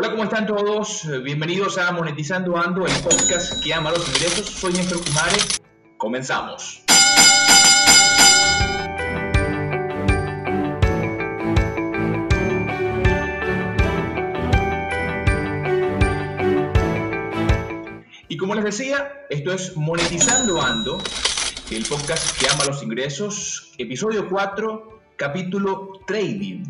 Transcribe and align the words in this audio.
Hola, 0.00 0.12
¿cómo 0.12 0.22
están 0.22 0.46
todos? 0.46 1.08
Bienvenidos 1.24 1.76
a 1.76 1.90
Monetizando 1.90 2.56
Ando, 2.56 2.86
el 2.86 2.92
podcast 3.02 3.60
que 3.60 3.74
ama 3.74 3.90
los 3.90 4.06
ingresos. 4.06 4.46
Soy 4.46 4.72
Néstor 4.72 5.04
Kumare. 5.04 5.36
Comenzamos. 5.96 6.84
Y 18.28 18.36
como 18.36 18.54
les 18.54 18.62
decía, 18.62 19.26
esto 19.30 19.52
es 19.52 19.76
Monetizando 19.76 20.62
Ando, 20.62 21.02
el 21.72 21.84
podcast 21.86 22.38
que 22.38 22.48
ama 22.48 22.66
los 22.66 22.84
ingresos, 22.84 23.72
episodio 23.78 24.28
4, 24.28 24.97
capítulo 25.18 26.00
Trading. 26.06 26.62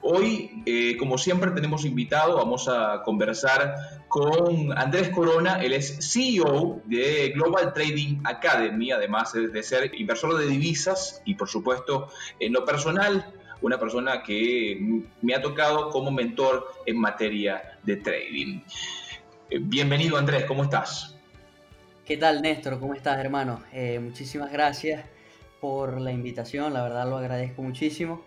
Hoy, 0.00 0.62
eh, 0.66 0.96
como 0.96 1.18
siempre, 1.18 1.52
tenemos 1.52 1.84
invitado, 1.84 2.36
vamos 2.36 2.66
a 2.66 3.02
conversar 3.04 4.02
con 4.08 4.76
Andrés 4.76 5.10
Corona, 5.10 5.62
él 5.62 5.74
es 5.74 5.98
CEO 6.00 6.80
de 6.86 7.32
Global 7.34 7.72
Trading 7.72 8.20
Academy, 8.24 8.90
además 8.90 9.32
de 9.34 9.62
ser 9.62 9.94
inversor 9.94 10.36
de 10.38 10.46
divisas 10.46 11.22
y, 11.24 11.34
por 11.34 11.48
supuesto, 11.48 12.08
en 12.40 12.54
lo 12.54 12.64
personal, 12.64 13.32
una 13.60 13.78
persona 13.78 14.22
que 14.22 15.04
me 15.20 15.34
ha 15.34 15.42
tocado 15.42 15.90
como 15.90 16.10
mentor 16.10 16.66
en 16.86 16.98
materia 16.98 17.78
de 17.84 17.96
trading. 17.96 18.60
Eh, 19.50 19.58
bienvenido 19.60 20.16
Andrés, 20.16 20.46
¿cómo 20.46 20.64
estás? 20.64 21.14
¿Qué 22.06 22.16
tal 22.16 22.42
Néstor? 22.42 22.80
¿Cómo 22.80 22.94
estás 22.94 23.18
hermano? 23.18 23.62
Eh, 23.72 24.00
muchísimas 24.00 24.50
gracias 24.50 25.11
por 25.62 26.00
la 26.00 26.10
invitación, 26.10 26.72
la 26.72 26.82
verdad 26.82 27.08
lo 27.08 27.18
agradezco 27.18 27.62
muchísimo. 27.62 28.20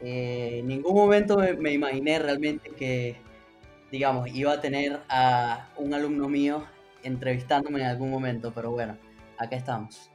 Eh, 0.00 0.60
en 0.60 0.66
ningún 0.66 0.94
momento 0.94 1.36
me, 1.58 1.74
imaginé 1.74 2.18
realmente 2.18 2.70
que, 2.70 3.16
digamos, 3.92 4.34
iba 4.34 4.54
a 4.54 4.62
tener 4.62 4.98
a 5.10 5.68
un 5.76 5.92
alumno 5.92 6.26
mío 6.26 6.64
entrevistándome 7.02 7.80
en 7.80 7.86
algún 7.86 8.10
momento, 8.10 8.50
pero 8.54 8.70
bueno, 8.70 8.96
acá 9.36 9.56
estamos. 9.56 10.10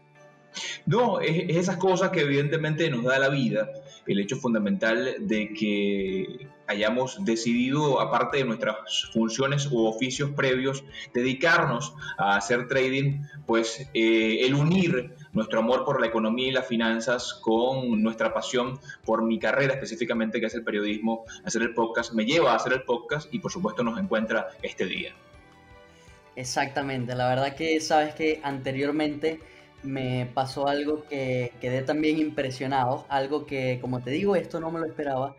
No, 0.87 1.19
es, 1.19 1.55
esas 1.55 1.77
cosas 1.77 2.09
que 2.09 2.21
evidentemente 2.21 2.89
nos 2.89 3.03
da 3.03 3.19
la 3.19 3.29
vida, 3.29 3.69
el 4.07 4.19
hecho 4.19 4.35
fundamental 4.35 5.17
de 5.19 5.53
que 5.53 6.47
hayamos 6.67 7.23
decidido, 7.23 7.99
aparte 7.99 8.37
de 8.37 8.45
nuestras 8.45 8.75
funciones 9.13 9.67
u 9.71 9.85
oficios 9.85 10.31
previos, 10.31 10.83
dedicarnos 11.13 11.93
a 12.17 12.37
hacer 12.37 12.67
trading, 12.67 13.21
pues 13.45 13.87
eh, 13.93 14.39
el 14.41 14.55
unir 14.55 15.15
nuestro 15.33 15.59
amor 15.59 15.85
por 15.85 15.99
la 15.99 16.07
economía 16.07 16.47
y 16.47 16.51
las 16.51 16.67
finanzas 16.67 17.33
con 17.41 18.01
nuestra 18.01 18.33
pasión 18.33 18.79
por 19.05 19.23
mi 19.23 19.39
carrera 19.39 19.73
específicamente, 19.73 20.39
que 20.39 20.47
es 20.47 20.55
el 20.55 20.63
periodismo, 20.63 21.25
hacer 21.43 21.61
el 21.61 21.73
podcast, 21.73 22.13
me 22.13 22.25
lleva 22.25 22.53
a 22.53 22.55
hacer 22.55 22.73
el 22.73 22.83
podcast 22.83 23.33
y 23.33 23.39
por 23.39 23.51
supuesto 23.51 23.83
nos 23.83 23.99
encuentra 23.99 24.49
este 24.61 24.85
día. 24.85 25.13
Exactamente, 26.35 27.15
la 27.15 27.29
verdad 27.29 27.55
que 27.55 27.79
sabes 27.79 28.13
que 28.13 28.41
anteriormente 28.43 29.39
me 29.83 30.29
pasó 30.33 30.67
algo 30.67 31.05
que 31.05 31.53
quedé 31.61 31.81
también 31.81 32.17
impresionado, 32.17 33.05
algo 33.07 33.45
que 33.45 33.79
como 33.79 34.01
te 34.01 34.11
digo, 34.11 34.35
esto 34.35 34.59
no 34.59 34.71
me 34.71 34.79
lo 34.79 34.85
esperaba, 34.85 35.35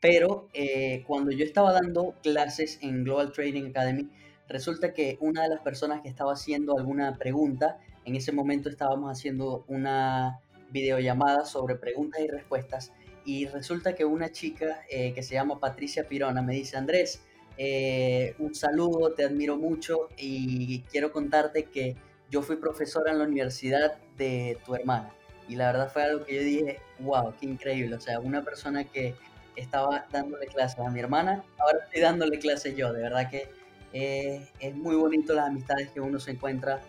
pero 0.00 0.48
eh, 0.52 1.04
cuando 1.06 1.30
yo 1.32 1.44
estaba 1.44 1.72
dando 1.72 2.14
clases 2.22 2.78
en 2.82 3.04
Global 3.04 3.32
Trading 3.32 3.70
Academy, 3.70 4.08
resulta 4.48 4.92
que 4.92 5.18
una 5.20 5.42
de 5.42 5.48
las 5.50 5.60
personas 5.60 6.02
que 6.02 6.08
estaba 6.08 6.32
haciendo 6.32 6.76
alguna 6.76 7.16
pregunta 7.16 7.78
en 8.04 8.16
ese 8.16 8.32
momento 8.32 8.68
estábamos 8.68 9.10
haciendo 9.10 9.64
una 9.68 10.40
videollamada 10.70 11.44
sobre 11.44 11.76
preguntas 11.76 12.20
y 12.20 12.28
respuestas 12.28 12.92
y 13.24 13.46
resulta 13.46 13.94
que 13.94 14.04
una 14.04 14.32
chica 14.32 14.82
eh, 14.88 15.12
que 15.12 15.22
se 15.22 15.34
llama 15.34 15.60
Patricia 15.60 16.08
Pirona 16.08 16.40
me 16.40 16.54
dice, 16.54 16.78
Andrés, 16.78 17.20
eh, 17.58 18.34
un 18.38 18.54
saludo, 18.54 19.12
te 19.12 19.24
admiro 19.24 19.58
mucho 19.58 20.08
y 20.16 20.80
quiero 20.90 21.12
contarte 21.12 21.64
que 21.64 21.96
yo 22.30 22.40
fui 22.40 22.56
profesora 22.56 23.12
en 23.12 23.18
la 23.18 23.24
universidad 23.24 23.98
de 24.16 24.56
tu 24.64 24.74
hermana. 24.74 25.12
Y 25.46 25.56
la 25.56 25.72
verdad 25.72 25.92
fue 25.92 26.04
algo 26.04 26.24
que 26.24 26.36
yo 26.36 26.42
dije, 26.42 26.78
wow, 27.00 27.34
qué 27.38 27.46
increíble. 27.46 27.96
O 27.96 28.00
sea, 28.00 28.20
una 28.20 28.44
persona 28.44 28.84
que 28.84 29.14
estaba 29.58 30.06
dándole 30.10 30.46
clases 30.46 30.78
a 30.78 30.90
mi 30.90 31.00
hermana, 31.00 31.44
ahora 31.58 31.78
estoy 31.84 32.02
dándole 32.02 32.38
clases 32.38 32.76
yo. 32.76 32.92
De 32.92 33.02
verdad 33.02 33.30
que 33.30 33.50
eh, 33.92 34.46
es 34.60 34.74
muy 34.74 34.96
bonito 34.96 35.34
las 35.34 35.48
amistades 35.48 35.90
que 35.90 36.00
uno 36.00 36.18
se 36.20 36.32
encuentra 36.32 36.80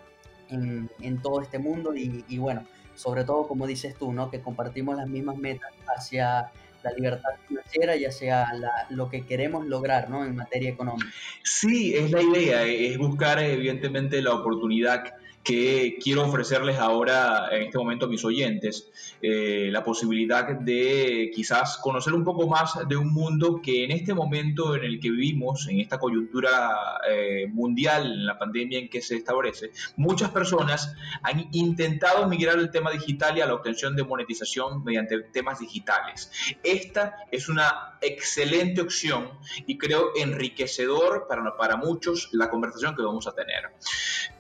en, 0.49 0.89
todo 1.21 1.41
este 1.41 1.59
mundo 1.59 1.93
y, 1.95 2.37
bueno, 2.37 2.65
sobre 2.95 3.23
todo 3.23 3.47
como 3.47 3.67
dices 3.67 3.95
tú, 3.95 4.11
¿no? 4.11 4.31
Que 4.31 4.41
compartimos 4.41 4.97
las 4.97 5.07
mismas 5.07 5.37
metas 5.37 5.71
hacia 5.95 6.51
la 6.81 6.91
libertad 6.91 7.29
financiera 7.47 7.95
y 7.95 8.05
hacia 8.05 8.47
lo 8.89 9.09
que 9.09 9.25
queremos 9.25 9.65
lograr, 9.65 10.09
¿no? 10.09 10.25
En 10.25 10.35
materia 10.35 10.69
económica. 10.69 11.07
Sí, 11.43 11.93
es 11.95 12.11
la 12.11 12.21
idea, 12.21 12.63
es 12.63 12.97
buscar 12.97 13.39
evidentemente 13.39 14.21
la 14.21 14.33
oportunidad 14.33 15.03
que 15.43 15.97
quiero 16.01 16.25
ofrecerles 16.25 16.77
ahora 16.77 17.47
en 17.51 17.63
este 17.63 17.77
momento 17.77 18.05
a 18.05 18.09
mis 18.09 18.23
oyentes, 18.23 18.89
eh, 19.21 19.69
la 19.71 19.83
posibilidad 19.83 20.45
de 20.47 21.31
quizás 21.33 21.77
conocer 21.77 22.13
un 22.13 22.23
poco 22.23 22.47
más 22.47 22.87
de 22.87 22.97
un 22.97 23.11
mundo 23.11 23.61
que 23.61 23.83
en 23.83 23.91
este 23.91 24.13
momento 24.13 24.75
en 24.75 24.83
el 24.83 24.99
que 24.99 25.09
vivimos, 25.09 25.67
en 25.67 25.79
esta 25.79 25.97
coyuntura 25.97 26.99
eh, 27.09 27.47
mundial, 27.47 28.05
en 28.05 28.25
la 28.25 28.37
pandemia 28.37 28.79
en 28.79 28.89
que 28.89 29.01
se 29.01 29.15
establece, 29.15 29.71
muchas 29.95 30.29
personas 30.31 30.93
han 31.23 31.47
intentado 31.51 32.27
migrar 32.27 32.59
el 32.59 32.69
tema 32.69 32.91
digital 32.91 33.37
y 33.37 33.41
a 33.41 33.45
la 33.45 33.55
obtención 33.55 33.95
de 33.95 34.03
monetización 34.03 34.83
mediante 34.83 35.19
temas 35.31 35.59
digitales. 35.59 36.31
Esta 36.63 37.15
es 37.31 37.49
una 37.49 37.97
excelente 38.01 38.81
opción 38.81 39.29
y 39.65 39.77
creo 39.77 40.11
enriquecedor 40.15 41.27
para, 41.27 41.55
para 41.57 41.77
muchos 41.77 42.29
la 42.33 42.49
conversación 42.49 42.95
que 42.95 43.01
vamos 43.01 43.27
a 43.27 43.33
tener. 43.33 43.71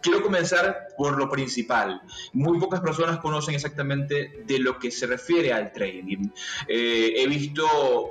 Quiero 0.01 0.21
comenzar 0.21 0.89
por 0.99 1.17
lo 1.17 1.29
principal. 1.29 2.01
Muy 2.33 2.59
pocas 2.59 2.81
personas 2.81 3.19
conocen 3.19 3.55
exactamente 3.55 4.43
de 4.45 4.59
lo 4.59 4.77
que 4.79 4.91
se 4.91 5.07
refiere 5.07 5.53
al 5.53 5.71
trading. 5.71 6.27
Eh, 6.67 7.13
he 7.15 7.25
visto 7.25 7.65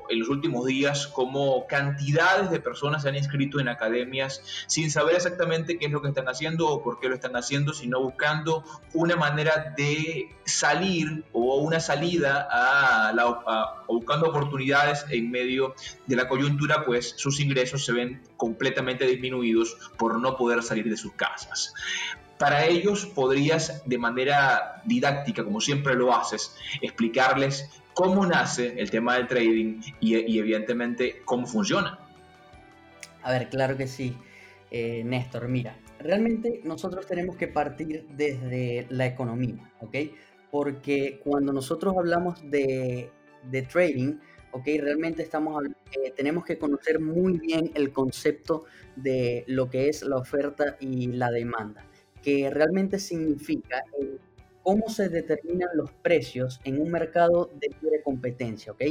en 0.09 0.21
los 0.21 0.31
últimos 0.31 0.65
días 0.65 1.07
cómo 1.09 1.67
cantidades 1.67 2.51
de 2.51 2.61
personas 2.61 3.03
se 3.03 3.11
han 3.11 3.17
inscrito 3.17 3.61
en 3.61 3.69
academias 3.69 4.43
sin 4.69 4.91
saber 4.91 5.17
exactamente 5.17 5.79
qué 5.79 5.85
es 5.85 5.93
lo 5.93 6.01
que 6.01 6.09
están 6.09 6.31
haciendo 6.31 6.67
o 6.67 6.83
por 6.83 6.99
qué 6.99 7.11
lo 7.11 7.15
están 7.15 7.37
haciendo, 7.37 7.75
sino 7.75 8.01
buscando 8.01 8.65
una 8.95 9.17
manera 9.17 9.75
de 9.77 10.35
salir 10.47 11.27
o 11.33 11.57
una 11.57 11.81
salida 11.81 12.49
a, 12.51 13.13
la, 13.13 13.85
buscando 13.87 14.31
oportunidades 14.31 15.05
en 15.11 15.31
medio 15.31 15.75
de 16.07 16.17
la 16.17 16.27
coyuntura, 16.27 16.87
pues 16.87 17.13
sus 17.19 17.39
ingresos 17.39 17.85
se 17.85 17.93
ven 17.93 18.23
completamente 18.39 19.07
disminuidos 19.07 19.77
por 19.99 20.19
no 20.19 20.39
poder 20.39 20.63
salir 20.63 20.89
de 20.89 20.97
sus 20.97 21.13
casas. 21.13 21.75
Para 22.39 22.67
ellos 22.67 23.05
podrías 23.07 23.83
de 23.85 23.99
manera 23.99 24.81
didáctica, 24.85 25.43
como 25.43 25.61
siempre 25.61 25.95
lo 25.95 26.15
haces, 26.15 26.55
explicarles 26.81 27.69
cómo 27.95 28.25
nace 28.25 28.81
el 28.81 28.91
tema 28.93 29.17
del 29.17 29.27
trading 29.27 29.81
y, 29.99 30.39
evidentemente 30.39 31.23
cómo 31.25 31.49
funciona. 31.49 31.99
A 33.25 33.33
ver, 33.33 33.49
claro 33.49 33.77
que 33.77 33.89
sí, 33.89 34.17
eh, 34.71 35.03
Néstor. 35.05 35.49
Mira, 35.49 35.77
realmente 35.99 36.61
nosotros 36.63 37.07
tenemos 37.07 37.35
que 37.35 37.49
partir 37.49 38.07
desde 38.11 38.87
la 38.89 39.07
economía, 39.07 39.69
¿ok? 39.81 39.97
Porque 40.53 41.21
cuando 41.25 41.53
nosotros 41.53 41.97
hablamos 41.99 42.41
de, 42.49 43.11
trading, 43.69 44.15
¿ok? 44.53 44.65
Realmente 44.79 45.25
estamos, 45.25 45.65
eh, 45.65 46.13
tenemos 46.17 46.45
que 46.45 46.57
conocer 46.57 47.01
muy 47.01 47.41
bien 47.41 47.73
el 47.75 47.93
concepto 47.93 48.65
de 48.95 49.43
lo 49.49 49.69
que 49.69 49.89
es 49.89 50.03
la 50.03 50.19
oferta 50.19 50.77
y 50.79 51.09
la 51.09 51.33
demanda 51.33 51.88
que 52.29 52.51
realmente 52.51 52.99
significa 52.99 53.83
cómo 54.63 54.91
se 54.91 55.09
determinan 55.09 55.71
los 55.73 55.91
precios 55.93 56.61
en 56.65 56.79
un 56.79 56.91
mercado 56.91 57.51
de 57.55 57.69
libre 57.81 58.03
competencia, 58.03 58.73
¿ok? 58.73 58.83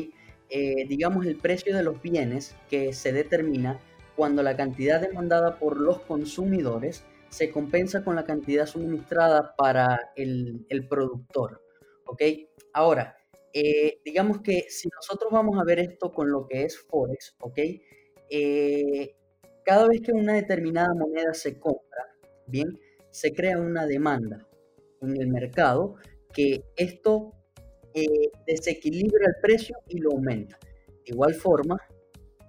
Eh, 0.50 0.88
digamos 0.88 1.24
el 1.28 1.36
precio 1.36 1.76
de 1.76 1.84
los 1.84 2.02
bienes 2.02 2.56
que 2.68 2.94
se 2.94 3.12
determina 3.12 3.80
cuando 4.16 4.42
la 4.42 4.58
cantidad 4.58 5.00
demandada 5.00 5.60
por 5.60 5.80
los 5.80 6.00
consumidores 6.00 7.04
se 7.30 7.52
compensa 7.52 8.04
con 8.04 8.16
la 8.16 8.24
cantidad 8.24 8.66
suministrada 8.66 9.54
para 9.56 10.14
el, 10.16 10.66
productor, 10.90 11.62
¿ok? 12.08 12.24
Ahora, 12.74 13.18
eh, 13.54 14.00
digamos 14.04 14.42
que 14.42 14.66
si 14.68 14.90
nosotros 14.90 15.32
vamos 15.32 15.60
a 15.60 15.64
ver 15.64 15.78
esto 15.78 16.12
con 16.12 16.32
lo 16.32 16.48
que 16.48 16.64
es 16.64 16.80
Forex, 16.80 17.36
¿ok? 17.42 17.60
Eh, 18.32 19.16
cada 19.64 19.88
vez 19.88 20.02
que 20.02 20.12
una 20.12 20.34
determinada 20.34 20.96
moneda 20.96 21.36
se 21.36 21.60
compra, 21.60 22.16
bien, 22.48 22.80
se 23.12 23.34
crea 23.34 23.60
una 23.60 23.86
demanda 23.86 24.48
en 25.02 25.18
el 25.18 25.28
mercado 25.28 25.96
que 26.34 26.64
esto 26.76 27.34
eh, 27.94 28.30
desequilibra 28.46 29.26
el 29.28 29.36
precio 29.42 29.78
y 29.88 30.00
lo 30.00 30.12
aumenta. 30.12 30.58
De 30.88 31.14
igual 31.14 31.34
forma, 31.34 31.78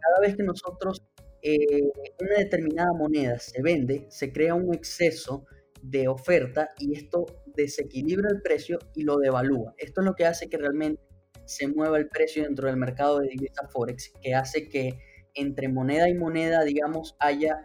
cada 0.01 0.21
vez 0.21 0.37
que 0.37 0.43
nosotros 0.43 1.03
eh, 1.43 1.91
una 2.21 2.37
determinada 2.39 2.93
moneda 2.93 3.39
se 3.39 3.63
vende, 3.63 4.07
se 4.11 4.33
crea 4.33 4.55
un 4.55 4.75
exceso 4.75 5.47
de 5.83 6.09
oferta 6.09 6.71
y 6.79 6.97
esto 6.97 7.27
desequilibra 7.55 8.29
el 8.31 8.43
precio 8.43 8.79
y 8.95 9.05
lo 9.05 9.17
devalúa. 9.17 9.75
Esto 9.79 10.01
es 10.01 10.07
lo 10.07 10.15
que 10.15 10.27
hace 10.27 10.49
que 10.49 10.59
realmente 10.59 11.01
se 11.45 11.69
mueva 11.69 11.99
el 11.99 12.09
precio 12.09 12.43
dentro 12.43 12.67
del 12.67 12.77
mercado 12.77 13.21
de 13.21 13.29
divisas 13.29 13.73
Forex, 13.73 14.13
que 14.21 14.35
hace 14.35 14.69
que 14.69 14.99
entre 15.35 15.69
moneda 15.69 16.09
y 16.09 16.15
moneda, 16.15 16.65
digamos, 16.65 17.17
haya 17.21 17.63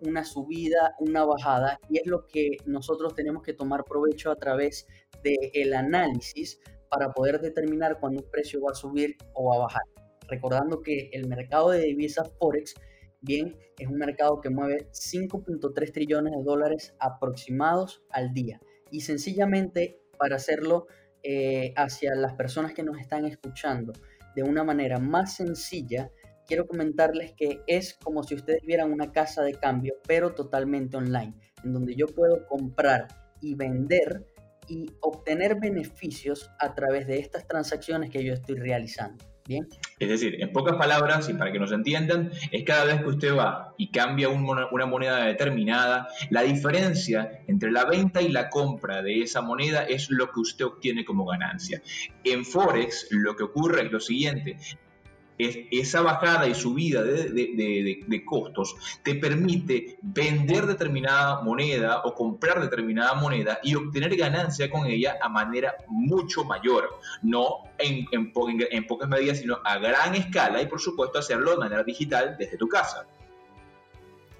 una 0.00 0.24
subida, 0.24 0.94
una 0.98 1.24
bajada, 1.24 1.78
y 1.88 1.98
es 1.98 2.06
lo 2.06 2.26
que 2.26 2.58
nosotros 2.66 3.14
tenemos 3.14 3.42
que 3.42 3.54
tomar 3.54 3.84
provecho 3.84 4.30
a 4.30 4.36
través 4.36 4.86
del 5.22 5.74
análisis 5.74 6.60
para 6.88 7.12
poder 7.12 7.40
determinar 7.40 7.98
cuándo 7.98 8.22
un 8.22 8.30
precio 8.30 8.60
va 8.60 8.72
a 8.72 8.74
subir 8.74 9.16
o 9.34 9.50
va 9.50 9.56
a 9.56 9.60
bajar. 9.60 9.82
Recordando 10.28 10.82
que 10.82 11.10
el 11.12 11.28
mercado 11.28 11.70
de 11.70 11.80
divisas 11.80 12.30
Forex, 12.38 12.74
bien, 13.20 13.56
es 13.78 13.88
un 13.88 13.98
mercado 13.98 14.40
que 14.40 14.50
mueve 14.50 14.88
5.3 14.92 15.92
trillones 15.92 16.32
de 16.36 16.42
dólares 16.42 16.94
aproximados 16.98 18.02
al 18.10 18.32
día. 18.32 18.60
Y 18.90 19.00
sencillamente, 19.00 20.00
para 20.18 20.36
hacerlo 20.36 20.86
eh, 21.22 21.72
hacia 21.76 22.14
las 22.14 22.34
personas 22.34 22.72
que 22.72 22.82
nos 22.82 22.98
están 22.98 23.24
escuchando 23.24 23.92
de 24.34 24.42
una 24.42 24.62
manera 24.62 24.98
más 24.98 25.34
sencilla, 25.34 26.10
quiero 26.46 26.66
comentarles 26.66 27.32
que 27.32 27.60
es 27.66 27.94
como 28.02 28.22
si 28.22 28.34
ustedes 28.34 28.62
vieran 28.62 28.92
una 28.92 29.12
casa 29.12 29.42
de 29.42 29.54
cambio, 29.54 29.94
pero 30.06 30.34
totalmente 30.34 30.96
online, 30.96 31.34
en 31.64 31.72
donde 31.72 31.94
yo 31.94 32.06
puedo 32.06 32.46
comprar 32.46 33.08
y 33.40 33.54
vender 33.54 34.24
y 34.68 34.86
obtener 35.00 35.60
beneficios 35.60 36.50
a 36.58 36.74
través 36.74 37.06
de 37.06 37.18
estas 37.18 37.46
transacciones 37.46 38.10
que 38.10 38.24
yo 38.24 38.32
estoy 38.32 38.56
realizando. 38.56 39.24
Bien. 39.48 39.68
Es 40.00 40.08
decir, 40.08 40.42
en 40.42 40.52
pocas 40.52 40.74
palabras, 40.74 41.28
y 41.28 41.34
para 41.34 41.52
que 41.52 41.60
nos 41.60 41.70
entiendan, 41.70 42.32
es 42.50 42.64
cada 42.64 42.84
vez 42.84 43.00
que 43.00 43.06
usted 43.06 43.32
va 43.32 43.74
y 43.78 43.92
cambia 43.92 44.28
una 44.28 44.86
moneda 44.86 45.24
determinada, 45.24 46.08
la 46.30 46.42
diferencia 46.42 47.44
entre 47.46 47.70
la 47.70 47.84
venta 47.84 48.20
y 48.20 48.28
la 48.28 48.50
compra 48.50 49.02
de 49.02 49.22
esa 49.22 49.42
moneda 49.42 49.84
es 49.84 50.10
lo 50.10 50.32
que 50.32 50.40
usted 50.40 50.64
obtiene 50.64 51.04
como 51.04 51.26
ganancia. 51.26 51.80
En 52.24 52.44
Forex 52.44 53.06
lo 53.12 53.36
que 53.36 53.44
ocurre 53.44 53.82
es 53.82 53.92
lo 53.92 54.00
siguiente, 54.00 54.56
esa 55.38 56.02
bajada 56.02 56.46
y 56.46 56.54
subida 56.54 57.02
de, 57.02 58.24
costos 58.24 58.74
te 59.02 59.14
permite 59.14 59.98
vender 60.02 60.66
determinada 60.66 61.42
moneda 61.42 62.02
o 62.04 62.14
comprar 62.14 62.60
determinada 62.60 63.14
moneda 63.14 63.58
y 63.62 63.74
obtener 63.74 64.16
ganancia 64.16 64.70
con 64.70 64.86
ella 64.86 65.18
a 65.20 65.28
manera 65.28 65.76
mucho 65.88 66.44
mayor, 66.44 66.88
no 67.22 67.64
en, 67.78 68.32
pocas 68.32 69.08
medidas, 69.08 69.38
sino 69.38 69.58
a 69.64 69.78
gran 69.78 70.14
escala 70.14 70.62
y 70.62 70.66
por 70.66 70.80
supuesto 70.80 71.18
hacerlo 71.18 71.52
de 71.52 71.58
manera 71.58 71.82
digital 71.82 72.36
desde 72.38 72.56
tu 72.56 72.68
casa. 72.68 73.06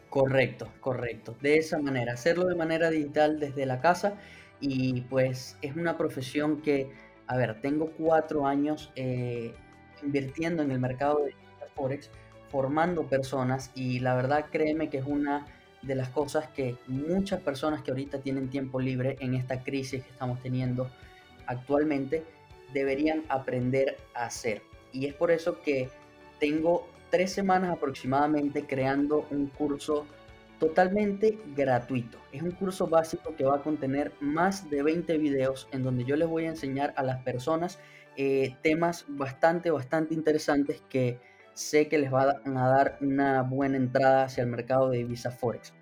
Correcto, 0.08 0.72
correcto. 0.80 1.36
De 1.42 1.58
esa 1.58 1.78
manera, 1.78 2.14
hacerlo 2.14 2.46
de 2.46 2.54
manera 2.54 2.88
digital 2.88 3.38
desde 3.38 3.66
la 3.66 3.80
casa 3.80 4.14
y 4.60 5.02
pues 5.02 5.58
es 5.60 5.76
una 5.76 5.98
profesión 5.98 6.62
que, 6.62 6.90
a 7.26 7.36
ver, 7.36 7.60
tengo 7.60 7.90
cuatro 7.98 8.46
años 8.46 8.90
eh, 8.96 9.54
invirtiendo 10.02 10.62
en 10.62 10.70
el 10.70 10.78
mercado 10.78 11.24
de 11.24 11.34
Forex, 11.74 12.10
formando 12.50 13.04
personas 13.04 13.70
y 13.74 14.00
la 14.00 14.14
verdad 14.14 14.46
créeme 14.50 14.88
que 14.88 14.98
es 14.98 15.06
una 15.06 15.46
de 15.82 15.94
las 15.94 16.08
cosas 16.08 16.48
que 16.48 16.76
muchas 16.86 17.40
personas 17.40 17.82
que 17.82 17.90
ahorita 17.90 18.20
tienen 18.20 18.48
tiempo 18.48 18.80
libre 18.80 19.16
en 19.20 19.34
esta 19.34 19.62
crisis 19.62 20.02
que 20.02 20.10
estamos 20.10 20.42
teniendo 20.42 20.90
actualmente 21.46 22.24
deberían 22.72 23.24
aprender 23.28 23.96
a 24.14 24.26
hacer. 24.26 24.62
Y 24.92 25.06
es 25.06 25.14
por 25.14 25.30
eso 25.30 25.60
que 25.62 25.88
tengo 26.40 26.88
tres 27.10 27.32
semanas 27.32 27.70
aproximadamente 27.70 28.64
creando 28.64 29.26
un 29.30 29.46
curso 29.46 30.06
totalmente 30.58 31.38
gratuito. 31.54 32.18
Es 32.32 32.42
un 32.42 32.52
curso 32.52 32.86
básico 32.86 33.34
que 33.36 33.44
va 33.44 33.56
a 33.56 33.62
contener 33.62 34.12
más 34.20 34.68
de 34.70 34.82
20 34.82 35.18
videos 35.18 35.68
en 35.72 35.82
donde 35.82 36.04
yo 36.04 36.16
les 36.16 36.28
voy 36.28 36.44
a 36.46 36.50
enseñar 36.50 36.94
a 36.96 37.02
las 37.02 37.22
personas 37.22 37.78
eh, 38.16 38.56
temas 38.62 39.04
bastante, 39.08 39.70
bastante 39.70 40.14
interesantes 40.14 40.82
que 40.88 41.20
sé 41.52 41.88
que 41.88 41.98
les 41.98 42.10
van 42.10 42.56
a 42.56 42.68
dar 42.68 42.98
una 43.00 43.42
buena 43.42 43.76
entrada 43.76 44.24
hacia 44.24 44.42
el 44.42 44.48
mercado 44.48 44.90
de 44.90 45.04
Visa 45.04 45.30
Forex. 45.30 45.74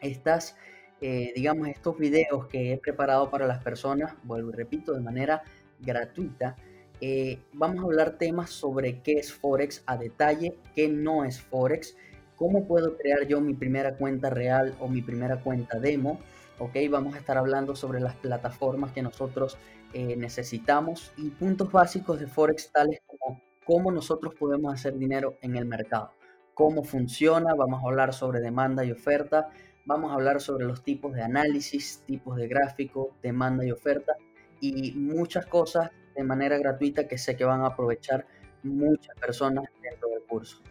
Estas, 0.00 0.56
eh, 1.00 1.32
digamos, 1.34 1.68
estos 1.68 1.96
videos 1.98 2.46
que 2.46 2.72
he 2.72 2.78
preparado 2.78 3.30
para 3.30 3.46
las 3.46 3.62
personas, 3.62 4.14
vuelvo 4.24 4.50
y 4.50 4.54
repito, 4.54 4.92
de 4.94 5.00
manera 5.00 5.42
gratuita, 5.80 6.56
eh, 7.00 7.38
vamos 7.52 7.80
a 7.80 7.86
hablar 7.86 8.18
temas 8.18 8.50
sobre 8.50 9.00
qué 9.02 9.14
es 9.14 9.32
Forex 9.32 9.82
a 9.86 9.96
detalle, 9.96 10.56
qué 10.74 10.88
no 10.88 11.24
es 11.24 11.40
Forex, 11.40 11.96
cómo 12.36 12.66
puedo 12.66 12.96
crear 12.96 13.26
yo 13.26 13.40
mi 13.40 13.54
primera 13.54 13.96
cuenta 13.96 14.30
real 14.30 14.74
o 14.80 14.88
mi 14.88 15.02
primera 15.02 15.40
cuenta 15.40 15.78
demo, 15.78 16.20
ok, 16.58 16.76
vamos 16.90 17.14
a 17.14 17.18
estar 17.18 17.36
hablando 17.38 17.74
sobre 17.74 18.00
las 18.00 18.14
plataformas 18.16 18.92
que 18.92 19.02
nosotros 19.02 19.58
eh, 19.92 20.16
necesitamos 20.16 21.12
y 21.16 21.30
puntos 21.30 21.72
básicos 21.72 22.20
de 22.20 22.26
Forex 22.26 22.70
tales 22.72 23.00
como 23.06 23.40
cómo 23.64 23.90
nosotros 23.90 24.34
podemos 24.34 24.72
hacer 24.72 24.96
dinero 24.96 25.36
en 25.42 25.56
el 25.56 25.64
mercado, 25.64 26.12
cómo 26.54 26.84
funciona, 26.84 27.54
vamos 27.54 27.82
a 27.82 27.86
hablar 27.88 28.14
sobre 28.14 28.40
demanda 28.40 28.84
y 28.84 28.92
oferta, 28.92 29.48
vamos 29.86 30.12
a 30.12 30.14
hablar 30.14 30.40
sobre 30.40 30.66
los 30.66 30.82
tipos 30.82 31.14
de 31.14 31.22
análisis, 31.22 32.02
tipos 32.06 32.36
de 32.36 32.46
gráfico, 32.46 33.16
demanda 33.22 33.64
y 33.64 33.72
oferta 33.72 34.14
y 34.60 34.92
muchas 34.92 35.46
cosas 35.46 35.90
de 36.14 36.22
manera 36.22 36.58
gratuita 36.58 37.06
que 37.08 37.18
sé 37.18 37.36
que 37.36 37.44
van 37.44 37.62
a 37.62 37.68
aprovechar 37.68 38.26
muchas 38.62 39.14
personas 39.16 39.64
dentro 39.82 40.08
del 40.08 40.22
curso. 40.22 40.62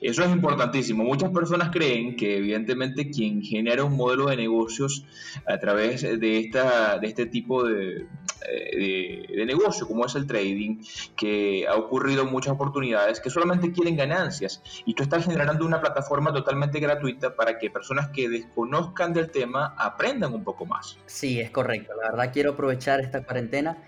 Eso 0.00 0.22
es 0.22 0.30
importantísimo. 0.30 1.04
Muchas 1.04 1.30
personas 1.30 1.70
creen 1.70 2.16
que 2.16 2.38
evidentemente 2.38 3.10
quien 3.10 3.42
genera 3.42 3.84
un 3.84 3.96
modelo 3.96 4.26
de 4.26 4.36
negocios 4.36 5.04
a 5.46 5.58
través 5.58 6.02
de, 6.02 6.38
esta, 6.38 6.98
de 6.98 7.08
este 7.08 7.26
tipo 7.26 7.64
de, 7.64 8.06
eh, 8.46 9.26
de, 9.36 9.46
negocio, 9.46 9.86
como 9.86 10.06
es 10.06 10.14
el 10.14 10.26
trading, 10.26 10.82
que 11.16 11.66
ha 11.68 11.74
ocurrido 11.74 12.24
muchas 12.24 12.52
oportunidades, 12.52 13.20
que 13.20 13.30
solamente 13.30 13.72
quieren 13.72 13.96
ganancias. 13.96 14.62
Y 14.84 14.94
tú 14.94 15.02
estás 15.02 15.24
generando 15.24 15.66
una 15.66 15.80
plataforma 15.80 16.32
totalmente 16.32 16.80
gratuita 16.80 17.34
para 17.34 17.58
que 17.58 17.70
personas 17.70 18.08
que 18.08 18.28
desconozcan 18.28 19.12
del 19.12 19.30
tema 19.30 19.74
aprendan 19.76 20.34
un 20.34 20.44
poco 20.44 20.66
más. 20.66 20.98
Sí, 21.06 21.40
es 21.40 21.50
correcto. 21.50 21.92
La 22.00 22.10
verdad 22.10 22.32
quiero 22.32 22.52
aprovechar 22.52 23.00
esta 23.00 23.22
cuarentena 23.22 23.78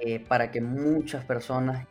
eh, 0.00 0.20
para 0.20 0.50
que 0.50 0.60
muchas 0.60 1.24
personas 1.24 1.86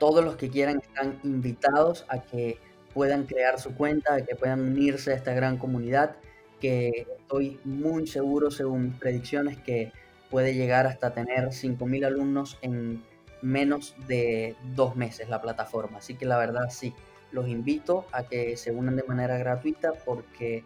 todos 0.00 0.24
los 0.24 0.36
que 0.36 0.48
quieran 0.48 0.80
están 0.82 1.20
invitados 1.22 2.06
a 2.08 2.22
que 2.22 2.58
puedan 2.94 3.26
crear 3.26 3.60
su 3.60 3.74
cuenta, 3.74 4.14
a 4.14 4.22
que 4.22 4.34
puedan 4.34 4.60
unirse 4.60 5.12
a 5.12 5.14
esta 5.14 5.34
gran 5.34 5.58
comunidad, 5.58 6.16
que 6.58 7.06
estoy 7.20 7.60
muy 7.64 8.06
seguro, 8.06 8.50
según 8.50 8.98
predicciones, 8.98 9.58
que 9.58 9.92
puede 10.30 10.54
llegar 10.54 10.86
hasta 10.86 11.12
tener 11.12 11.48
5.000 11.48 12.06
alumnos 12.06 12.58
en 12.62 13.04
menos 13.42 13.94
de 14.08 14.56
dos 14.74 14.96
meses 14.96 15.28
la 15.28 15.42
plataforma. 15.42 15.98
Así 15.98 16.14
que 16.14 16.24
la 16.24 16.38
verdad 16.38 16.70
sí, 16.70 16.94
los 17.30 17.48
invito 17.48 18.06
a 18.10 18.24
que 18.24 18.56
se 18.56 18.72
unan 18.72 18.96
de 18.96 19.02
manera 19.02 19.36
gratuita 19.36 19.92
porque 20.04 20.64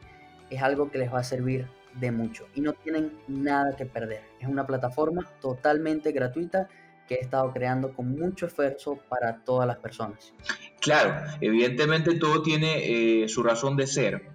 es 0.49 0.63
algo 0.63 0.91
que 0.91 0.99
les 0.99 1.13
va 1.13 1.19
a 1.19 1.25
servir 1.25 1.67
de 1.95 2.13
mucho 2.13 2.47
y 2.55 2.61
no 2.61 2.73
tienen 2.73 3.13
nada 3.27 3.75
que 3.77 3.85
perder. 3.85 4.23
Es 4.41 4.49
una 4.49 4.67
plataforma 4.67 5.29
totalmente 5.41 6.13
gratuita 6.13 6.69
que 7.09 7.15
he 7.15 7.21
estado 7.21 7.53
creando 7.53 7.93
con 7.93 8.11
mucho 8.11 8.47
esfuerzo 8.47 8.99
para 9.09 9.45
todas 9.45 9.67
las 9.67 9.79
personas. 9.79 10.33
Claro, 10.81 11.15
evidentemente 11.41 12.19
todo 12.19 12.43
tiene 12.43 13.23
eh, 13.23 13.29
su 13.29 13.43
razón 13.43 13.77
de 13.77 13.87
ser. 13.87 14.34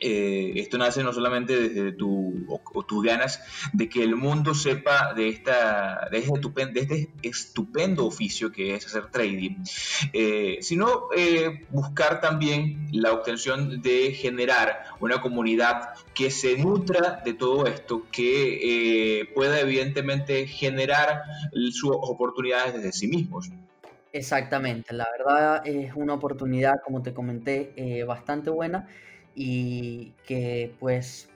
Eh, 0.00 0.52
esto 0.56 0.78
nace 0.78 1.02
no 1.02 1.12
solamente 1.12 1.68
desde 1.68 1.92
tu, 1.92 2.46
o, 2.48 2.82
tus 2.84 3.04
ganas 3.04 3.40
de 3.72 3.88
que 3.88 4.02
el 4.02 4.16
mundo 4.16 4.54
sepa 4.54 5.12
de, 5.14 5.28
esta, 5.28 6.08
de, 6.10 6.18
este, 6.18 6.32
estupendo, 6.34 6.80
este 6.80 7.10
estupendo 7.22 8.06
oficio 8.06 8.52
que 8.52 8.74
es 8.74 8.86
hacer 8.86 9.10
trading, 9.10 9.56
eh, 10.12 10.58
sino 10.60 11.08
buscar 11.70 12.20
también 12.20 12.88
la 12.92 13.12
obtención 13.12 13.82
de 13.82 14.12
generar 14.12 14.84
una 15.00 15.20
comunidad 15.20 15.94
que 16.14 16.30
se 16.30 16.56
nutra 16.56 17.22
de 17.24 17.34
todo 17.34 17.66
esto, 17.66 18.04
que 18.10 19.20
eh, 19.20 19.26
pueda 19.34 19.60
evidentemente 19.60 20.46
generar 20.46 21.22
sus 21.70 21.90
oportunidades 21.92 22.74
desde 22.74 22.92
sí 22.92 23.08
mismos. 23.08 23.50
Exactamente, 24.12 24.94
la 24.94 25.06
verdad 25.16 25.66
es 25.66 25.92
una 25.94 26.14
oportunidad, 26.14 26.74
como 26.84 27.02
te 27.02 27.12
comenté, 27.12 27.72
eh, 27.76 28.04
bastante 28.04 28.50
buena 28.50 28.88
y 29.34 30.12
que 30.26 30.74
pues 30.78 31.30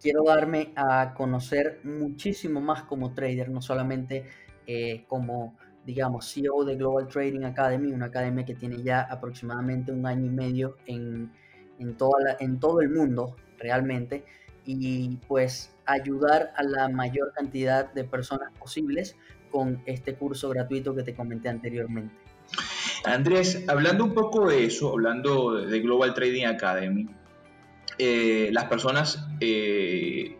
quiero 0.00 0.24
darme 0.24 0.72
a 0.76 1.14
conocer 1.14 1.80
muchísimo 1.84 2.60
más 2.60 2.82
como 2.82 3.14
trader, 3.14 3.50
no 3.50 3.60
solamente 3.60 4.24
eh, 4.66 5.04
como, 5.08 5.56
digamos, 5.84 6.32
CEO 6.32 6.64
de 6.64 6.76
Global 6.76 7.08
Trading 7.08 7.44
Academy, 7.44 7.92
una 7.92 8.06
academia 8.06 8.44
que 8.44 8.54
tiene 8.54 8.82
ya 8.82 9.02
aproximadamente 9.02 9.92
un 9.92 10.06
año 10.06 10.26
y 10.26 10.30
medio 10.30 10.76
en, 10.86 11.32
en, 11.78 11.96
toda 11.96 12.36
en 12.40 12.60
todo 12.60 12.80
el 12.80 12.90
mundo, 12.90 13.36
realmente 13.58 14.24
y 14.64 15.16
pues 15.26 15.74
ayudar 15.86 16.52
a 16.56 16.62
la 16.62 16.88
mayor 16.88 17.32
cantidad 17.32 17.92
de 17.92 18.04
personas 18.04 18.52
posibles 18.58 19.16
con 19.50 19.82
este 19.86 20.14
curso 20.14 20.48
gratuito 20.50 20.94
que 20.94 21.02
te 21.02 21.14
comenté 21.14 21.48
anteriormente. 21.48 22.14
Andrés, 23.04 23.64
hablando 23.68 24.04
un 24.04 24.14
poco 24.14 24.48
de 24.48 24.64
eso, 24.66 24.92
hablando 24.92 25.54
de 25.54 25.80
Global 25.80 26.14
Trading 26.14 26.44
Academy, 26.44 27.08
eh, 28.02 28.48
las 28.50 28.64
personas 28.64 29.26
eh, 29.40 30.34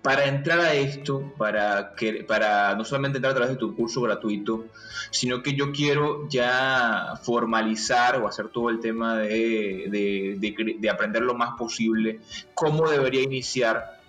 para 0.00 0.26
entrar 0.26 0.60
a 0.60 0.74
esto, 0.74 1.32
para, 1.36 1.94
que, 1.96 2.22
para 2.22 2.76
no 2.76 2.84
solamente 2.84 3.18
entrar 3.18 3.32
a 3.32 3.34
través 3.34 3.54
de 3.54 3.58
tu 3.58 3.74
curso 3.74 4.00
gratuito, 4.02 4.66
sino 5.10 5.42
que 5.42 5.54
yo 5.54 5.72
quiero 5.72 6.28
ya 6.28 7.14
formalizar 7.22 8.22
o 8.22 8.28
hacer 8.28 8.48
todo 8.50 8.70
el 8.70 8.78
tema 8.78 9.18
de, 9.18 9.88
de, 9.90 10.76
de 10.78 10.90
aprender 10.90 11.22
lo 11.22 11.34
más 11.34 11.56
posible, 11.58 12.20
cómo 12.54 12.88
debería 12.88 13.22
iniciar 13.22 14.03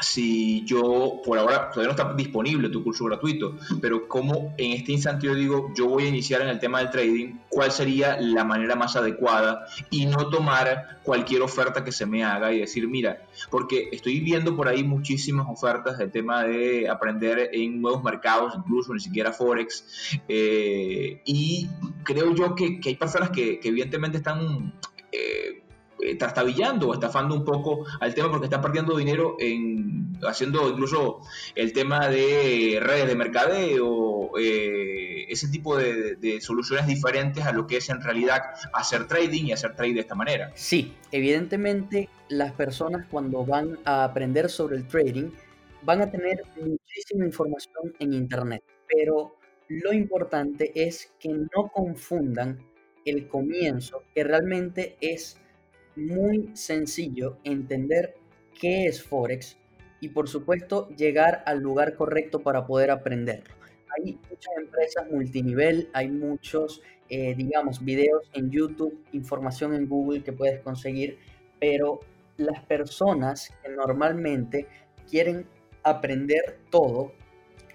si 0.00 0.64
yo, 0.64 1.20
por 1.24 1.38
ahora, 1.38 1.70
todavía 1.70 1.94
no 1.94 2.02
está 2.02 2.14
disponible 2.14 2.68
tu 2.68 2.84
curso 2.84 3.04
gratuito, 3.04 3.56
pero 3.80 4.06
como 4.06 4.54
en 4.56 4.72
este 4.72 4.92
instante 4.92 5.26
yo 5.26 5.34
digo, 5.34 5.72
yo 5.74 5.86
voy 5.86 6.04
a 6.04 6.08
iniciar 6.08 6.42
en 6.42 6.48
el 6.48 6.60
tema 6.60 6.78
del 6.78 6.90
trading, 6.90 7.38
¿cuál 7.48 7.72
sería 7.72 8.20
la 8.20 8.44
manera 8.44 8.76
más 8.76 8.96
adecuada? 8.96 9.66
Y 9.90 10.06
no 10.06 10.28
tomar 10.28 11.00
cualquier 11.02 11.42
oferta 11.42 11.82
que 11.84 11.92
se 11.92 12.06
me 12.06 12.24
haga 12.24 12.52
y 12.52 12.60
decir, 12.60 12.86
mira, 12.86 13.22
porque 13.50 13.88
estoy 13.92 14.20
viendo 14.20 14.54
por 14.56 14.68
ahí 14.68 14.84
muchísimas 14.84 15.46
ofertas 15.48 15.98
del 15.98 16.10
tema 16.10 16.44
de 16.44 16.88
aprender 16.88 17.50
en 17.52 17.80
nuevos 17.80 18.02
mercados, 18.02 18.54
incluso 18.56 18.94
ni 18.94 19.00
siquiera 19.00 19.32
Forex, 19.32 20.20
eh, 20.28 21.20
y 21.24 21.68
creo 22.04 22.34
yo 22.34 22.54
que, 22.54 22.80
hay 22.84 22.96
personas 22.96 23.30
que, 23.30 23.60
evidentemente 23.62 24.18
están... 24.18 24.74
Eh, 25.10 25.47
eh, 26.08 26.16
trastabillando 26.16 26.88
o 26.88 26.94
estafando 26.94 27.34
un 27.34 27.44
poco 27.44 27.84
al 28.00 28.14
tema 28.14 28.30
porque 28.30 28.46
están 28.46 28.62
perdiendo 28.62 28.96
dinero 28.96 29.36
en 29.38 30.08
haciendo 30.26 30.68
incluso 30.70 31.20
el 31.54 31.72
tema 31.72 32.08
de 32.08 32.78
redes 32.80 33.08
de 33.08 33.14
mercadeo, 33.14 34.30
eh, 34.38 35.26
ese 35.28 35.48
tipo 35.48 35.76
de, 35.76 36.40
soluciones 36.40 36.86
diferentes 36.86 37.44
a 37.44 37.52
lo 37.52 37.66
que 37.66 37.76
es 37.76 37.88
en 37.90 38.00
realidad 38.00 38.40
hacer 38.72 39.06
trading 39.06 39.46
y 39.46 39.52
hacer 39.52 39.74
trade 39.74 39.94
de 39.94 40.00
esta 40.00 40.14
manera. 40.14 40.50
Sí, 40.54 40.94
evidentemente 41.12 42.08
las 42.28 42.52
personas 42.52 43.06
cuando 43.10 43.44
van 43.44 43.78
a 43.84 44.04
aprender 44.04 44.48
sobre 44.48 44.76
el 44.76 44.86
trading 44.86 45.30
van 45.82 46.00
a 46.00 46.10
tener 46.10 46.42
muchísima 46.56 47.24
información 47.26 47.94
en 47.98 48.12
internet, 48.14 48.62
pero 48.86 49.36
lo 49.68 49.92
importante 49.92 50.72
es 50.74 51.12
que 51.20 51.28
no 51.28 51.68
confundan 51.72 52.58
el 53.04 53.28
comienzo, 53.28 54.02
que 54.14 54.24
realmente 54.24 54.96
es 55.00 55.40
muy 55.98 56.50
sencillo 56.54 57.38
entender 57.44 58.14
qué 58.58 58.86
es 58.86 59.02
Forex 59.02 59.58
y 60.00 60.08
por 60.08 60.28
supuesto 60.28 60.88
llegar 60.90 61.42
al 61.46 61.60
lugar 61.60 61.94
correcto 61.94 62.40
para 62.40 62.66
poder 62.66 62.90
aprenderlo. 62.90 63.54
Hay 63.96 64.18
muchas 64.30 64.54
empresas 64.56 65.10
multinivel, 65.10 65.88
hay 65.92 66.08
muchos, 66.08 66.82
eh, 67.08 67.34
digamos, 67.34 67.84
videos 67.84 68.30
en 68.32 68.50
YouTube, 68.50 69.04
información 69.12 69.74
en 69.74 69.88
Google 69.88 70.22
que 70.22 70.32
puedes 70.32 70.60
conseguir, 70.60 71.18
pero 71.58 72.00
las 72.36 72.64
personas 72.64 73.52
que 73.62 73.70
normalmente 73.70 74.68
quieren 75.10 75.46
aprender 75.82 76.60
todo 76.70 77.12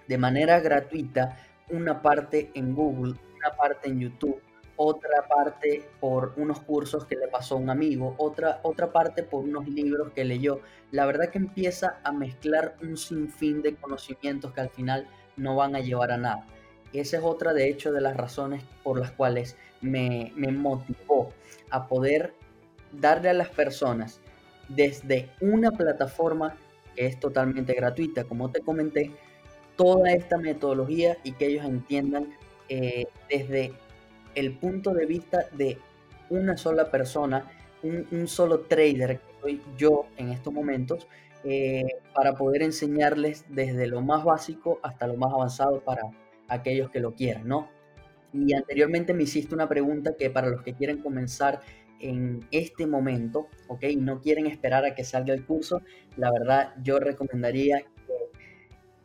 de 0.07 0.17
manera 0.17 0.59
gratuita, 0.59 1.37
una 1.69 2.01
parte 2.01 2.51
en 2.53 2.73
Google, 2.73 3.15
una 3.35 3.55
parte 3.57 3.89
en 3.89 3.99
YouTube, 3.99 4.39
otra 4.85 5.27
parte 5.27 5.87
por 5.99 6.33
unos 6.35 6.59
cursos 6.59 7.05
que 7.05 7.15
le 7.15 7.27
pasó 7.27 7.55
a 7.55 7.59
un 7.59 7.69
amigo, 7.69 8.15
otra, 8.17 8.59
otra 8.63 8.91
parte 8.91 9.23
por 9.23 9.43
unos 9.43 9.67
libros 9.67 10.11
que 10.11 10.25
leyó. 10.25 10.59
La 10.91 11.05
verdad 11.05 11.29
que 11.29 11.37
empieza 11.37 11.99
a 12.03 12.11
mezclar 12.11 12.75
un 12.81 12.97
sinfín 12.97 13.61
de 13.61 13.75
conocimientos 13.75 14.51
que 14.51 14.61
al 14.61 14.69
final 14.69 15.07
no 15.37 15.55
van 15.55 15.75
a 15.75 15.79
llevar 15.79 16.11
a 16.11 16.17
nada. 16.17 16.45
Esa 16.91 17.17
es 17.17 17.23
otra, 17.23 17.53
de 17.53 17.69
hecho, 17.69 17.91
de 17.91 18.01
las 18.01 18.17
razones 18.17 18.63
por 18.83 18.99
las 18.99 19.11
cuales 19.11 19.55
me, 19.81 20.33
me 20.35 20.51
motivó 20.51 21.31
a 21.69 21.87
poder 21.87 22.33
darle 22.91 23.29
a 23.29 23.33
las 23.33 23.49
personas 23.49 24.19
desde 24.67 25.29
una 25.39 25.71
plataforma 25.71 26.55
que 26.95 27.07
es 27.07 27.19
totalmente 27.19 27.73
gratuita, 27.73 28.25
como 28.25 28.51
te 28.51 28.59
comenté, 28.59 29.11
toda 29.75 30.11
esta 30.11 30.37
metodología 30.37 31.17
y 31.23 31.31
que 31.31 31.47
ellos 31.47 31.65
entiendan 31.65 32.35
eh, 32.69 33.05
desde 33.29 33.73
el 34.35 34.57
punto 34.57 34.93
de 34.93 35.05
vista 35.05 35.45
de 35.51 35.77
una 36.29 36.57
sola 36.57 36.89
persona, 36.89 37.51
un, 37.83 38.27
solo 38.27 38.61
trader 38.61 39.19
que 39.19 39.41
soy 39.41 39.61
yo 39.77 40.07
en 40.17 40.29
estos 40.29 40.53
momentos, 40.53 41.07
eh, 41.43 41.83
para 42.13 42.33
poder 42.33 42.63
enseñarles 42.63 43.45
desde 43.49 43.87
lo 43.87 44.01
más 44.01 44.23
básico 44.23 44.79
hasta 44.81 45.07
lo 45.07 45.17
más 45.17 45.33
avanzado 45.33 45.81
para 45.81 46.03
aquellos 46.47 46.89
que 46.89 47.01
lo 47.01 47.13
quieran, 47.13 47.47
¿no? 47.47 47.69
Y 48.33 48.53
anteriormente 48.53 49.13
me 49.13 49.23
hiciste 49.23 49.53
una 49.53 49.67
pregunta 49.67 50.15
que 50.17 50.29
para 50.29 50.47
los 50.47 50.63
que 50.63 50.73
quieren 50.73 50.99
comenzar 51.01 51.61
en 51.99 52.45
este 52.51 52.87
momento, 52.87 53.47
¿ok? 53.67 53.83
No 53.97 54.21
quieren 54.21 54.47
esperar 54.47 54.85
a 54.85 54.95
que 54.95 55.03
salga 55.03 55.33
el 55.33 55.45
curso, 55.45 55.81
la 56.17 56.31
verdad 56.31 56.73
yo 56.81 56.99
recomendaría 56.99 57.83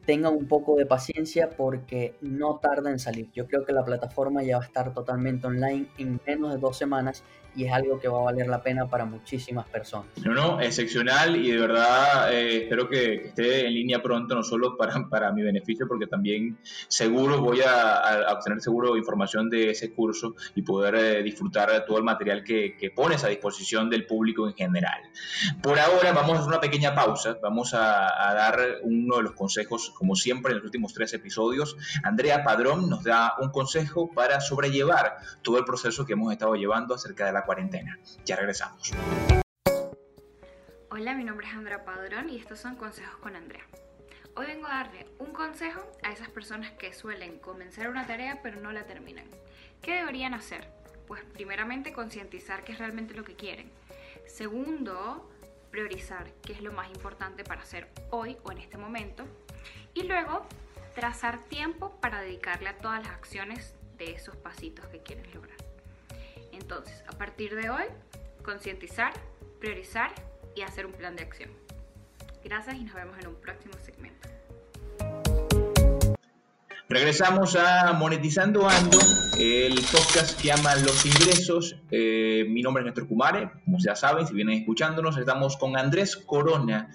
tengan 0.08 0.34
un 0.34 0.48
poco 0.48 0.74
de 0.76 0.86
paciencia 0.86 1.50
porque 1.50 2.14
no 2.22 2.58
tarda 2.62 2.90
en 2.90 2.98
salir. 2.98 3.30
Yo 3.34 3.46
creo 3.46 3.66
que 3.66 3.74
la 3.74 3.84
plataforma 3.84 4.42
ya 4.42 4.56
va 4.56 4.64
a 4.64 4.66
estar 4.66 4.94
totalmente 4.94 5.46
online 5.46 5.86
en 5.98 6.18
menos 6.26 6.50
de 6.54 6.58
dos 6.58 6.78
semanas 6.78 7.22
y 7.54 7.64
es 7.64 7.72
algo 7.72 7.98
que 7.98 8.08
va 8.08 8.20
a 8.20 8.22
valer 8.22 8.46
la 8.46 8.62
pena 8.62 8.88
para 8.88 9.04
muchísimas 9.04 9.66
personas. 9.66 10.06
No, 10.24 10.32
no, 10.32 10.60
excepcional 10.60 11.36
y 11.36 11.50
de 11.50 11.58
verdad 11.58 12.32
eh, 12.32 12.62
espero 12.62 12.88
que, 12.88 13.14
esté 13.26 13.66
en 13.66 13.74
línea 13.74 14.00
pronto, 14.00 14.34
no 14.34 14.42
solo 14.42 14.76
para, 14.76 15.08
para 15.10 15.32
mi 15.32 15.42
beneficio, 15.42 15.86
porque 15.88 16.06
también 16.06 16.58
seguro 16.86 17.40
voy 17.40 17.60
a, 17.66 18.32
obtener 18.32 18.60
seguro 18.60 18.96
información 18.96 19.50
de 19.50 19.70
ese 19.70 19.92
curso 19.92 20.34
y 20.54 20.62
poder 20.62 20.94
eh, 20.94 21.22
disfrutar 21.22 21.72
de 21.72 21.80
todo 21.80 21.98
el 21.98 22.04
material 22.04 22.44
que, 22.44 22.76
pones 22.94 23.22
a 23.24 23.28
disposición 23.28 23.90
del 23.90 24.06
público 24.06 24.48
en 24.48 24.54
general. 24.54 25.02
Por 25.62 25.78
ahora 25.78 26.12
vamos 26.12 26.36
a 26.36 26.38
hacer 26.38 26.48
una 26.48 26.60
pequeña 26.60 26.94
pausa, 26.94 27.36
vamos 27.42 27.74
a 27.74 28.32
dar 28.34 28.78
uno 28.82 29.16
de 29.18 29.22
los 29.24 29.32
consejos, 29.32 29.92
como 29.98 30.14
siempre 30.14 30.52
en 30.52 30.58
los 30.58 30.64
últimos 30.64 30.94
tres 30.94 31.12
episodios. 31.12 31.76
Andrea 32.04 32.44
Padrón 32.44 32.88
nos 32.88 33.02
da 33.02 33.34
un 33.40 33.50
consejo 33.50 34.10
para 34.14 34.40
sobrellevar 34.40 35.16
todo 35.42 35.58
el 35.58 35.64
proceso 35.64 36.06
que 36.06 36.12
hemos 36.12 36.32
estado 36.32 36.54
llevando 36.54 36.94
acerca 36.94 37.26
de 37.26 37.32
la 37.32 37.44
cuarentena. 37.44 37.98
Ya 38.24 38.36
regresamos. 38.36 38.92
Hola, 40.90 41.14
mi 41.14 41.24
nombre 41.24 41.46
es 41.46 41.52
Andrea 41.52 41.84
Padrón 41.84 42.30
y 42.30 42.36
estos 42.36 42.60
son 42.60 42.76
Consejos 42.76 43.16
con 43.16 43.34
Andrea. 43.34 43.64
Hoy 44.36 44.46
vengo 44.46 44.66
a 44.68 44.84
darle 44.84 45.06
un 45.18 45.32
consejo 45.32 45.80
a 46.04 46.12
esas 46.12 46.28
personas 46.30 46.70
que 46.72 46.92
suelen 46.92 47.40
comenzar 47.40 47.88
una 47.88 48.06
tarea 48.06 48.40
pero 48.42 48.60
no 48.60 48.70
la 48.70 48.84
terminan. 48.86 49.26
¿Qué 49.82 49.96
deberían 49.96 50.32
hacer? 50.32 50.68
Pues 51.08 51.24
primeramente 51.32 51.92
concientizar 51.92 52.62
qué 52.62 52.72
es 52.72 52.78
realmente 52.78 53.14
lo 53.14 53.24
que 53.24 53.34
quieren. 53.34 53.70
Segundo, 54.26 55.28
priorizar 55.70 56.32
qué 56.42 56.52
es 56.52 56.62
lo 56.62 56.72
más 56.72 56.88
importante 56.88 57.44
para 57.44 57.62
hacer 57.62 57.88
hoy 58.10 58.36
o 58.44 58.52
en 58.52 58.58
este 58.58 58.78
momento. 58.78 59.24
Y 59.94 60.04
luego, 60.04 60.46
trazar 60.94 61.38
tiempo 61.44 61.96
para 62.00 62.20
dedicarle 62.20 62.68
a 62.68 62.78
todas 62.78 63.02
las 63.02 63.12
acciones 63.12 63.74
de 63.98 64.12
esos 64.12 64.36
pasitos 64.36 64.86
que 64.86 65.00
quieren 65.00 65.26
lograr. 65.34 65.56
Entonces, 66.52 67.04
a 67.08 67.12
partir 67.12 67.54
de 67.54 67.70
hoy, 67.70 67.84
concientizar, 68.42 69.12
priorizar 69.60 70.10
y 70.54 70.62
hacer 70.62 70.86
un 70.86 70.92
plan 70.92 71.16
de 71.16 71.22
acción. 71.22 71.50
Gracias 72.44 72.76
y 72.76 72.84
nos 72.84 72.94
vemos 72.94 73.18
en 73.18 73.28
un 73.28 73.34
próximo 73.36 73.74
segmento. 73.84 74.28
Regresamos 76.90 77.54
a 77.54 77.92
Monetizando 77.92 78.66
Ando, 78.66 78.98
el 79.38 79.74
podcast 79.92 80.40
que 80.40 80.48
llama 80.48 80.74
Los 80.76 81.04
Ingresos. 81.04 81.76
Eh, 81.90 82.46
mi 82.48 82.62
nombre 82.62 82.80
es 82.80 82.86
Néstor 82.86 83.06
Kumare, 83.06 83.50
como 83.64 83.76
ya 83.78 83.94
saben, 83.94 84.26
si 84.26 84.32
vienen 84.32 84.60
escuchándonos, 84.60 85.18
estamos 85.18 85.58
con 85.58 85.76
Andrés 85.76 86.16
Corona. 86.16 86.88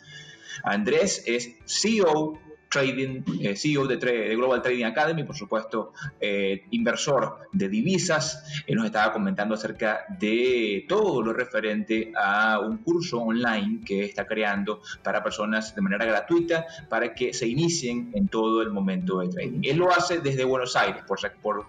Andrés 0.64 1.24
es 1.28 1.58
CEO 1.68 2.40
Trading, 2.74 3.22
eh, 3.40 3.56
CEO 3.56 3.86
de, 3.86 3.98
Global 4.36 4.64
Trading 4.64 4.86
Academy, 4.86 5.24
por 5.24 5.36
supuesto, 5.36 5.94
eh, 6.20 6.66
inversor 6.72 7.38
de 7.52 7.70
divisas. 7.70 8.64
Él 8.66 8.78
nos 8.78 8.88
estaba 8.88 9.14
comentando 9.14 9.54
acerca 9.54 10.06
de 10.20 10.84
todo 10.90 11.22
lo 11.22 11.34
referente 11.34 12.12
a 12.16 12.60
un 12.60 12.78
curso 12.78 13.20
online 13.20 13.82
que 13.86 14.06
está 14.06 14.26
creando 14.26 14.82
para 15.04 15.24
personas 15.24 15.76
de 15.76 15.82
manera 15.82 16.06
gratuita 16.06 16.66
para 16.90 17.14
que 17.14 17.32
se 17.34 17.48
inicien 17.48 18.10
en 18.16 18.28
todo 18.28 18.64
el 18.64 18.72
momento 18.72 19.20
de 19.20 19.30
trading. 19.30 19.60
Él 19.62 19.78
lo 19.78 19.92
hace 19.92 20.20
desde 20.20 20.44
Buenos 20.44 20.76
Aires, 20.76 21.04
por, 21.08 21.20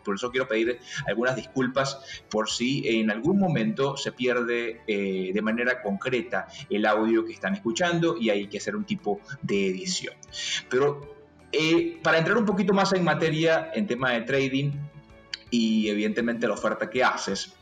por, 0.02 0.14
eso 0.14 0.30
quiero 0.30 0.48
pedir 0.48 0.78
algunas 1.06 1.36
disculpas 1.36 1.98
por 2.30 2.48
si 2.48 3.00
en 3.00 3.10
algún 3.10 3.38
momento 3.38 3.98
se 3.98 4.12
pierde 4.12 4.80
eh, 4.86 5.32
de 5.34 5.42
manera 5.42 5.82
concreta 5.82 6.46
el 6.70 6.86
audio 6.86 7.26
que 7.26 7.34
están 7.34 7.52
escuchando 7.54 8.16
y 8.18 8.30
hay 8.30 8.46
que 8.46 8.56
hacer 8.56 8.74
un 8.74 8.84
tipo 8.84 9.20
de 9.42 9.68
edición. 9.68 10.14
Pero 10.70 10.93
eh, 11.56 11.98
para 12.02 12.18
entrar 12.18 12.36
un 12.36 12.44
poquito 12.44 12.72
más 12.72 12.92
en 12.92 13.04
materia 13.04 13.70
en 13.74 13.86
tema 13.86 14.10
de 14.10 14.22
trading 14.22 14.72
y 15.50 15.88
evidentemente 15.88 16.48
la 16.48 16.54
oferta 16.54 16.90
que 16.90 17.04
haces, 17.04 17.54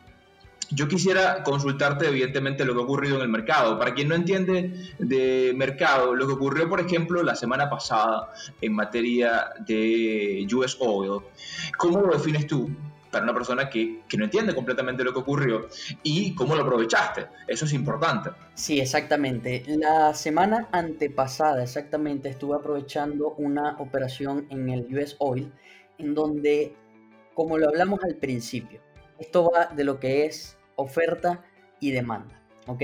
yo 0.71 0.89
quisiera 0.89 1.43
consultarte 1.43 2.09
evidentemente 2.09 2.65
lo 2.65 2.75
que 2.75 2.81
ha 2.81 2.85
ocurrido 2.85 3.17
en 3.17 3.23
el 3.23 3.29
mercado. 3.29 3.79
Para 3.79 3.93
quien 3.93 4.09
no 4.09 4.15
entiende 4.15 4.95
de 4.99 5.53
mercado, 5.55 6.15
lo 6.15 6.27
que 6.27 6.33
ocurrió, 6.33 6.69
por 6.69 6.81
ejemplo, 6.81 7.23
la 7.23 7.35
semana 7.35 7.69
pasada 7.69 8.31
en 8.61 8.73
materia 8.75 9.51
de 9.67 10.47
US 10.55 10.77
Oil, 10.81 11.21
¿cómo 11.77 12.01
lo 12.01 12.15
defines 12.15 12.47
tú? 12.47 12.71
Para 13.13 13.25
una 13.25 13.35
persona 13.35 13.69
que, 13.69 14.01
que, 14.09 14.17
no 14.17 14.25
entiende 14.25 14.55
completamente 14.55 15.05
lo 15.05 15.13
que 15.13 15.19
ocurrió 15.21 15.69
y 16.03 16.35
cómo 16.35 16.57
lo 16.57 16.63
aprovechaste. 16.63 17.27
Eso 17.47 17.67
es 17.67 17.75
importante. 17.75 18.31
Sí, 18.55 18.81
exactamente. 18.81 19.63
La 19.67 20.15
semana 20.15 20.69
antepasada, 20.73 21.63
exactamente, 21.63 22.31
estuve 22.31 22.57
aprovechando 22.57 23.35
una 23.37 23.77
operación 23.79 24.47
en 24.49 24.71
el 24.71 24.87
US 24.97 25.17
Oil 25.19 25.53
en 25.99 26.15
donde, 26.15 26.75
como 27.35 27.59
lo 27.59 27.69
hablamos 27.69 28.03
al 28.03 28.17
principio, 28.17 28.81
esto 29.19 29.51
va 29.51 29.67
de 29.67 29.85
lo 29.85 30.01
que 30.01 30.25
es 30.25 30.57
oferta 30.77 31.45
y 31.81 31.91
demanda, 31.91 32.43
¿ok? 32.67 32.83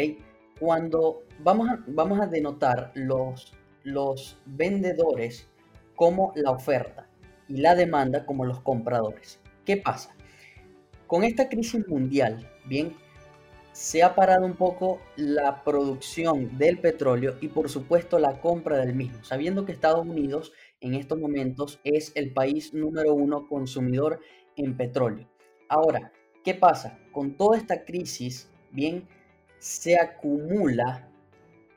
Cuando 0.61 1.23
vamos 1.41 1.69
a, 1.71 1.79
vamos 1.87 2.21
a 2.21 2.27
denotar 2.27 2.93
los, 2.95 3.55
los 3.83 4.39
vendedores 4.45 5.49
como 5.97 6.33
la 6.37 6.51
oferta 6.51 7.09
y 7.49 7.57
la 7.57 7.75
demanda 7.75 8.27
como 8.27 8.45
los 8.45 8.61
compradores. 8.61 9.41
¿Qué 9.65 9.77
pasa? 9.77 10.15
Con 11.09 11.25
esta 11.25 11.49
crisis 11.49 11.89
mundial, 11.89 12.47
bien, 12.67 12.95
se 13.73 14.03
ha 14.03 14.15
parado 14.15 14.45
un 14.45 14.57
poco 14.57 15.01
la 15.17 15.65
producción 15.65 16.59
del 16.59 16.81
petróleo 16.81 17.39
y 17.41 17.49
por 17.49 17.71
supuesto 17.71 18.19
la 18.19 18.43
compra 18.43 18.77
del 18.77 18.95
mismo, 18.95 19.25
sabiendo 19.25 19.65
que 19.65 19.73
Estados 19.73 20.07
Unidos 20.07 20.53
en 20.83 20.93
estos 20.93 21.19
momentos 21.19 21.81
es 21.83 22.13
el 22.15 22.35
país 22.35 22.75
número 22.75 23.15
uno 23.15 23.49
consumidor 23.49 24.21
en 24.57 24.77
petróleo. 24.77 25.27
Ahora, 25.71 26.13
¿qué 26.45 26.53
pasa? 26.53 26.99
Con 27.11 27.39
toda 27.39 27.57
esta 27.57 27.87
crisis, 27.87 28.51
bien, 28.71 29.09
se 29.59 29.99
acumula, 29.99 31.09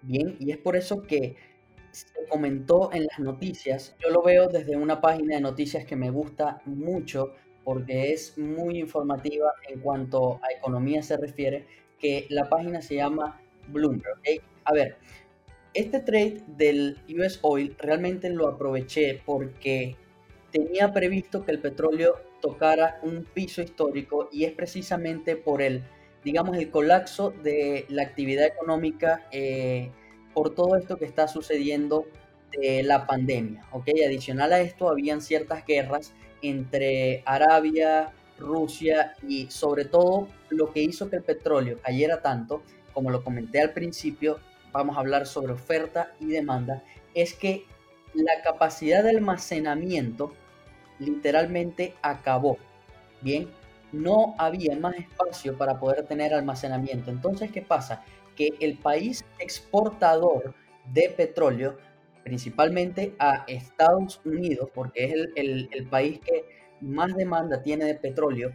bien, 0.01 0.35
y 0.41 0.51
es 0.51 0.57
por 0.57 0.75
eso 0.75 1.03
que 1.03 1.37
se 1.91 2.05
comentó 2.29 2.91
en 2.91 3.05
las 3.05 3.19
noticias. 3.19 3.95
Yo 4.03 4.09
lo 4.09 4.23
veo 4.23 4.49
desde 4.49 4.75
una 4.75 4.99
página 4.99 5.35
de 5.35 5.41
noticias 5.41 5.85
que 5.85 5.95
me 5.95 6.09
gusta 6.09 6.61
mucho 6.65 7.31
porque 7.63 8.13
es 8.13 8.37
muy 8.37 8.79
informativa 8.79 9.53
en 9.69 9.79
cuanto 9.79 10.39
a 10.43 10.51
economía 10.57 11.03
se 11.03 11.17
refiere, 11.17 11.65
que 11.99 12.25
la 12.29 12.49
página 12.49 12.81
se 12.81 12.95
llama 12.95 13.39
Bloomberg. 13.67 14.19
A 14.63 14.73
ver, 14.73 14.97
este 15.73 15.99
trade 15.99 16.43
del 16.47 16.97
US 17.17 17.39
Oil 17.43 17.75
realmente 17.79 18.29
lo 18.29 18.47
aproveché 18.47 19.21
porque 19.25 19.95
tenía 20.51 20.91
previsto 20.91 21.45
que 21.45 21.51
el 21.51 21.59
petróleo 21.59 22.15
tocara 22.41 22.99
un 23.03 23.23
piso 23.23 23.61
histórico 23.61 24.27
y 24.31 24.45
es 24.45 24.51
precisamente 24.51 25.35
por 25.35 25.61
el, 25.61 25.83
digamos, 26.23 26.57
el 26.57 26.69
colapso 26.69 27.31
de 27.31 27.85
la 27.89 28.03
actividad 28.03 28.45
económica 28.45 29.27
eh, 29.31 29.91
por 30.33 30.53
todo 30.53 30.75
esto 30.75 30.97
que 30.97 31.05
está 31.05 31.27
sucediendo 31.27 32.05
de 32.59 32.83
la 32.83 33.05
pandemia. 33.07 33.65
¿ok? 33.71 33.89
Adicional 34.05 34.53
a 34.53 34.61
esto, 34.61 34.89
habían 34.89 35.21
ciertas 35.21 35.65
guerras 35.65 36.13
entre 36.41 37.23
Arabia, 37.25 38.11
Rusia 38.37 39.15
y 39.27 39.49
sobre 39.49 39.85
todo 39.85 40.27
lo 40.49 40.71
que 40.71 40.81
hizo 40.81 41.09
que 41.09 41.17
el 41.17 41.23
petróleo 41.23 41.79
cayera 41.81 42.21
tanto, 42.21 42.63
como 42.93 43.09
lo 43.09 43.23
comenté 43.23 43.61
al 43.61 43.71
principio, 43.71 44.39
vamos 44.71 44.97
a 44.97 44.99
hablar 44.99 45.27
sobre 45.27 45.53
oferta 45.53 46.13
y 46.19 46.27
demanda, 46.27 46.83
es 47.13 47.33
que 47.33 47.65
la 48.13 48.41
capacidad 48.43 49.03
de 49.03 49.11
almacenamiento 49.11 50.33
literalmente 50.99 51.95
acabó. 52.01 52.57
Bien, 53.21 53.49
no 53.91 54.35
había 54.37 54.75
más 54.77 54.95
espacio 54.95 55.57
para 55.57 55.79
poder 55.79 56.05
tener 56.05 56.33
almacenamiento. 56.33 57.11
Entonces, 57.11 57.51
¿qué 57.51 57.61
pasa? 57.61 58.03
Que 58.35 58.49
el 58.59 58.77
país 58.77 59.23
exportador 59.39 60.53
de 60.93 61.09
petróleo, 61.09 61.77
principalmente 62.23 63.15
a 63.19 63.43
Estados 63.47 64.21
Unidos, 64.25 64.69
porque 64.73 65.05
es 65.05 65.13
el, 65.35 65.87
país 65.89 66.19
que 66.19 66.45
más 66.81 67.15
demanda 67.15 67.61
tiene 67.61 67.85
de 67.85 67.95
petróleo 67.95 68.51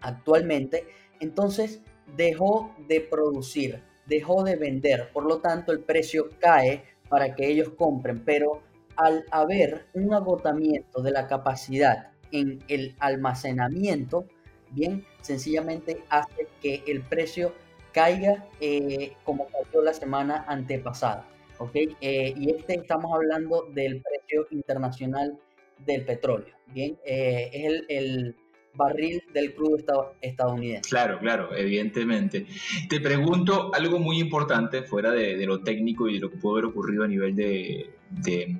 actualmente, 0.00 0.84
entonces 1.20 1.80
dejó 2.16 2.74
de 2.88 3.00
producir 3.00 3.82
dejó 4.06 4.44
de 4.44 4.56
vender, 4.56 5.10
por 5.12 5.24
lo 5.24 5.38
tanto 5.40 5.72
el 5.72 5.80
precio 5.80 6.28
cae 6.38 6.84
para 7.08 7.34
que 7.34 7.48
ellos 7.48 7.70
compren, 7.70 8.24
pero 8.24 8.62
al 8.96 9.24
haber 9.30 9.86
un 9.94 10.14
agotamiento 10.14 11.02
de 11.02 11.10
la 11.10 11.26
capacidad 11.26 12.12
en 12.30 12.62
el 12.68 12.94
almacenamiento, 12.98 14.26
bien, 14.70 15.04
sencillamente 15.20 16.02
hace 16.08 16.48
que 16.60 16.82
el 16.86 17.02
precio 17.02 17.52
caiga 17.92 18.46
eh, 18.60 19.12
como 19.24 19.46
cayó 19.46 19.82
la 19.82 19.94
semana 19.94 20.44
antepasada. 20.48 21.26
¿Ok? 21.58 21.74
Eh, 22.00 22.34
y 22.36 22.50
este 22.50 22.74
estamos 22.74 23.12
hablando 23.14 23.68
del 23.72 24.02
precio 24.02 24.46
internacional 24.50 25.38
del 25.78 26.04
petróleo. 26.04 26.54
Bien, 26.72 26.96
eh, 27.04 27.50
es 27.52 27.82
el 27.88 28.36
barril 28.74 29.22
del 29.32 29.54
crudo 29.54 30.14
estadounidense. 30.20 30.90
Claro, 30.90 31.18
claro, 31.18 31.54
evidentemente. 31.56 32.46
Te 32.88 33.00
pregunto 33.00 33.72
algo 33.72 33.98
muy 33.98 34.18
importante 34.18 34.82
fuera 34.82 35.12
de, 35.12 35.44
lo 35.46 35.60
técnico 35.60 36.08
y 36.08 36.14
de 36.14 36.20
lo 36.20 36.30
que 36.30 36.38
puede 36.38 36.54
haber 36.54 36.70
ocurrido 36.70 37.04
a 37.04 37.08
nivel 37.08 37.36
de, 37.36 37.90
de, 38.10 38.56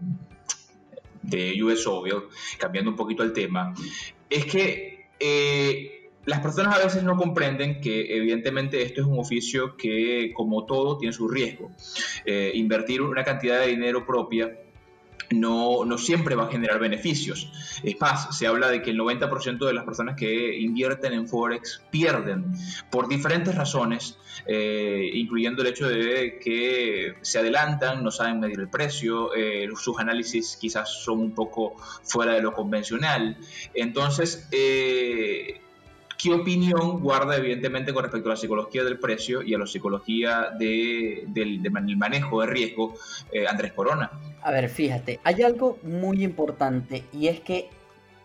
de 1.23 1.63
US 1.63 1.87
Oil, 1.87 2.25
cambiando 2.59 2.91
un 2.91 2.97
poquito 2.97 3.23
el 3.23 3.33
tema, 3.33 3.75
es 4.31 4.45
que 4.47 5.07
eh, 5.19 5.94
las 6.27 6.41
personas 6.41 6.79
a 6.79 6.85
veces 6.85 7.03
no 7.03 7.17
comprenden 7.17 7.81
que 7.81 8.17
evidentemente 8.17 8.83
esto 8.83 9.03
es 9.03 9.07
un 9.07 9.19
oficio 9.19 9.77
que 9.77 10.33
como 10.35 10.65
todo 10.65 10.99
tiene 10.99 11.13
su 11.13 11.29
riesgo. 11.29 11.71
Eh, 12.25 12.53
invertir 12.55 13.03
una 13.03 13.25
cantidad 13.25 13.61
de 13.61 13.69
dinero 13.69 14.07
propia 14.07 14.59
no, 15.31 15.85
no, 15.85 15.99
siempre 15.99 16.35
va 16.35 16.45
a 16.45 16.51
generar 16.51 16.79
beneficios. 16.79 17.51
Es 17.83 18.01
más, 18.01 18.37
se 18.37 18.47
habla 18.47 18.69
de 18.69 18.83
que 18.83 18.91
el 18.91 18.99
90% 18.99 19.67
de 19.67 19.73
las 19.73 19.85
personas 19.85 20.17
que 20.17 20.59
invierten 20.59 21.13
en 21.13 21.29
Forex 21.29 21.83
pierden 21.91 22.53
por 22.91 23.09
diferentes 23.09 23.55
razones, 23.55 24.19
eh, 24.47 25.11
incluyendo 25.15 25.63
el 25.63 25.69
hecho 25.69 25.89
de 25.89 26.39
que 26.43 27.15
se 27.23 27.39
adelantan, 27.39 28.05
no 28.05 28.11
saben 28.11 28.41
medir 28.41 28.61
el 28.61 28.69
precio, 28.69 29.35
eh, 29.35 29.69
sus 29.77 29.99
análisis 29.99 30.57
quizás 30.61 31.03
son 31.03 31.21
un 31.21 31.35
poco 31.35 31.75
fuera 32.03 32.35
de 32.35 32.43
lo 32.43 32.53
convencional. 32.53 33.37
Entonces, 33.75 34.49
¿Qué 36.19 36.33
opinión 36.33 37.01
guarda 37.01 37.37
evidentemente 37.37 37.93
con 37.93 38.05
respecto 38.05 38.29
a 38.29 38.33
la 38.33 38.37
psicología 38.37 38.85
del 38.85 38.99
precio 38.99 39.43
y 39.43 39.55
a 39.55 39.59
la 39.59 39.67
psicología 39.67 40.51
del 40.59 41.97
manejo 41.97 42.41
de 42.41 42.47
riesgo 42.47 42.95
Andrés 43.49 43.73
Corona? 43.73 44.11
A 44.43 44.51
ver, 44.51 44.69
fíjate, 44.69 45.21
hay 45.25 45.43
algo 45.43 45.79
muy 45.83 46.23
importante 46.23 47.05
y 47.13 47.29
es 47.29 47.41
que 47.41 47.69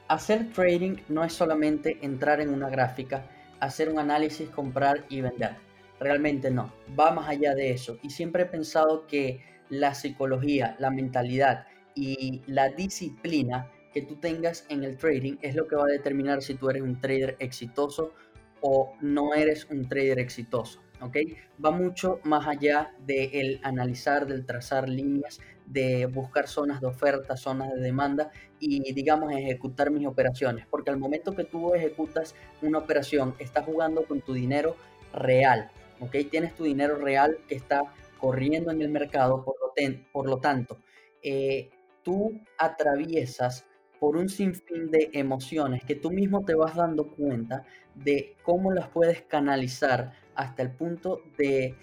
hacer 0.09 0.51
trading 0.53 0.97
no 1.07 1.23
es 1.23 1.33
solamente 1.33 1.97
entrar 2.01 2.41
en 2.41 2.49
una 2.49 2.69
gráfica, 2.69 3.25
hacer 3.59 3.89
un 3.89 3.99
análisis, 3.99 4.49
comprar 4.49 5.05
y 5.09 5.21
vender. 5.21 5.55
Realmente 5.99 6.49
no, 6.49 6.73
va 6.97 7.11
más 7.11 7.29
allá 7.29 7.53
de 7.53 7.71
eso. 7.71 7.97
Y 8.01 8.09
siempre 8.09 8.43
he 8.43 8.45
pensado 8.45 9.05
que 9.07 9.43
la 9.69 9.93
psicología, 9.93 10.75
la 10.79 10.89
mentalidad 10.89 11.67
y 11.95 12.41
la 12.47 12.69
disciplina 12.69 13.69
que 13.93 14.01
tú 14.01 14.15
tengas 14.15 14.65
en 14.69 14.83
el 14.83 14.97
trading 14.97 15.37
es 15.41 15.55
lo 15.55 15.67
que 15.67 15.75
va 15.75 15.83
a 15.83 15.87
determinar 15.87 16.41
si 16.41 16.55
tú 16.55 16.69
eres 16.69 16.81
un 16.81 16.99
trader 16.99 17.35
exitoso 17.39 18.13
o 18.61 18.95
no 19.01 19.33
eres 19.33 19.65
un 19.69 19.87
trader 19.87 20.19
exitoso. 20.19 20.81
¿ok? 21.01 21.17
Va 21.63 21.71
mucho 21.71 22.19
más 22.23 22.47
allá 22.47 22.93
del 23.05 23.29
el 23.33 23.59
analizar, 23.63 24.27
del 24.27 24.45
trazar 24.45 24.89
líneas, 24.89 25.39
de 25.65 26.07
buscar 26.07 26.47
zonas 26.47 26.81
de 26.81 26.87
oferta, 26.87 27.37
zonas 27.37 27.73
de 27.73 27.81
demanda 27.81 28.31
y, 28.59 28.91
digamos, 28.93 29.31
ejecutar 29.31 29.91
mis 29.91 30.07
operaciones. 30.07 30.65
Porque 30.69 30.89
al 30.89 30.97
momento 30.97 31.35
que 31.35 31.43
tú 31.43 31.73
ejecutas 31.73 32.35
una 32.61 32.79
operación, 32.79 33.35
estás 33.39 33.65
jugando 33.65 34.03
con 34.05 34.21
tu 34.21 34.33
dinero 34.33 34.75
real, 35.13 35.69
¿ok? 35.99 36.15
Tienes 36.29 36.55
tu 36.55 36.63
dinero 36.63 36.95
real 36.97 37.37
que 37.47 37.55
está 37.55 37.83
corriendo 38.19 38.71
en 38.71 38.81
el 38.81 38.89
mercado, 38.89 39.43
por 39.45 39.55
lo, 39.61 39.73
por 40.11 40.27
lo 40.27 40.39
tanto, 40.39 40.77
eh, 41.23 41.69
tú 42.03 42.41
atraviesas 42.57 43.65
por 43.99 44.15
un 44.15 44.29
sinfín 44.29 44.89
de 44.91 45.09
emociones 45.13 45.83
que 45.83 45.95
tú 45.95 46.11
mismo 46.11 46.43
te 46.45 46.55
vas 46.55 46.75
dando 46.75 47.07
cuenta 47.07 47.63
de 47.95 48.35
cómo 48.43 48.71
las 48.71 48.87
puedes 48.89 49.21
canalizar 49.23 50.13
hasta 50.35 50.61
el 50.63 50.71
punto 50.71 51.21
de, 51.37 51.75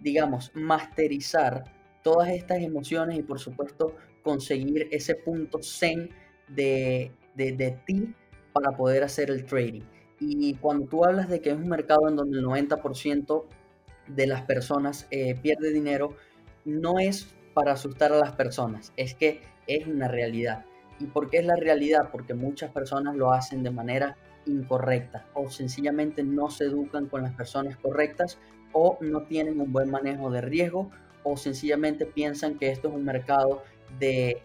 digamos, 0.00 0.50
masterizar 0.54 1.64
todas 2.02 2.28
estas 2.30 2.62
emociones 2.62 3.18
y 3.18 3.22
por 3.22 3.38
supuesto 3.38 3.96
conseguir 4.22 4.88
ese 4.90 5.14
punto 5.14 5.62
zen 5.62 6.10
de, 6.48 7.12
de, 7.34 7.78
ti 7.86 8.14
para 8.52 8.76
poder 8.76 9.02
hacer 9.02 9.30
el 9.30 9.44
trading. 9.44 9.82
Y 10.20 10.54
cuando 10.54 10.86
tú 10.86 11.04
hablas 11.04 11.28
de 11.28 11.40
que 11.40 11.50
es 11.50 11.56
un 11.56 11.68
mercado 11.68 12.08
en 12.08 12.16
donde 12.16 12.38
el 12.38 12.44
90% 12.44 13.44
de 14.08 14.26
las 14.26 14.42
personas 14.42 15.06
eh, 15.10 15.34
pierde 15.40 15.72
dinero, 15.72 16.14
no 16.64 16.98
es 16.98 17.34
para 17.54 17.72
asustar 17.72 18.12
a 18.12 18.18
las 18.18 18.32
personas, 18.32 18.92
es 18.96 19.14
que 19.14 19.40
es 19.66 19.86
una 19.86 20.08
realidad. 20.08 20.64
¿Y 21.02 21.06
por 21.06 21.28
qué 21.28 21.38
es 21.38 21.46
la 21.46 21.56
realidad? 21.56 22.10
Porque 22.12 22.34
muchas 22.34 22.70
personas 22.70 23.16
lo 23.16 23.32
hacen 23.32 23.62
de 23.62 23.70
manera 23.70 24.16
incorrecta 24.46 25.26
o 25.34 25.50
sencillamente 25.50 26.22
no 26.22 26.50
se 26.50 26.64
educan 26.64 27.06
con 27.06 27.22
las 27.22 27.32
personas 27.32 27.76
correctas 27.76 28.38
o 28.72 28.98
no 29.00 29.22
tienen 29.22 29.60
un 29.60 29.72
buen 29.72 29.90
manejo 29.90 30.30
de 30.30 30.40
riesgo 30.40 30.90
o 31.24 31.36
sencillamente 31.36 32.06
piensan 32.06 32.58
que 32.58 32.70
esto 32.70 32.88
es 32.88 32.94
un 32.94 33.04
mercado 33.04 33.62
de, 33.98 34.42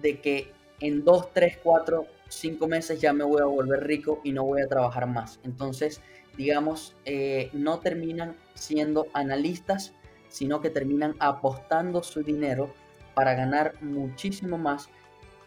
de 0.00 0.20
que 0.20 0.52
en 0.80 1.04
2, 1.04 1.32
3, 1.32 1.58
4 1.62 2.06
cinco 2.30 2.68
meses 2.68 3.00
ya 3.00 3.12
me 3.12 3.24
voy 3.24 3.40
a 3.42 3.44
volver 3.44 3.84
rico 3.86 4.20
y 4.24 4.32
no 4.32 4.44
voy 4.44 4.62
a 4.62 4.68
trabajar 4.68 5.06
más. 5.06 5.40
Entonces, 5.42 6.00
digamos, 6.36 6.96
eh, 7.04 7.50
no 7.52 7.80
terminan 7.80 8.36
siendo 8.54 9.08
analistas, 9.12 9.94
sino 10.28 10.60
que 10.60 10.70
terminan 10.70 11.16
apostando 11.18 12.02
su 12.02 12.22
dinero 12.22 12.72
para 13.14 13.34
ganar 13.34 13.74
muchísimo 13.82 14.56
más 14.56 14.88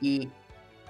y 0.02 0.30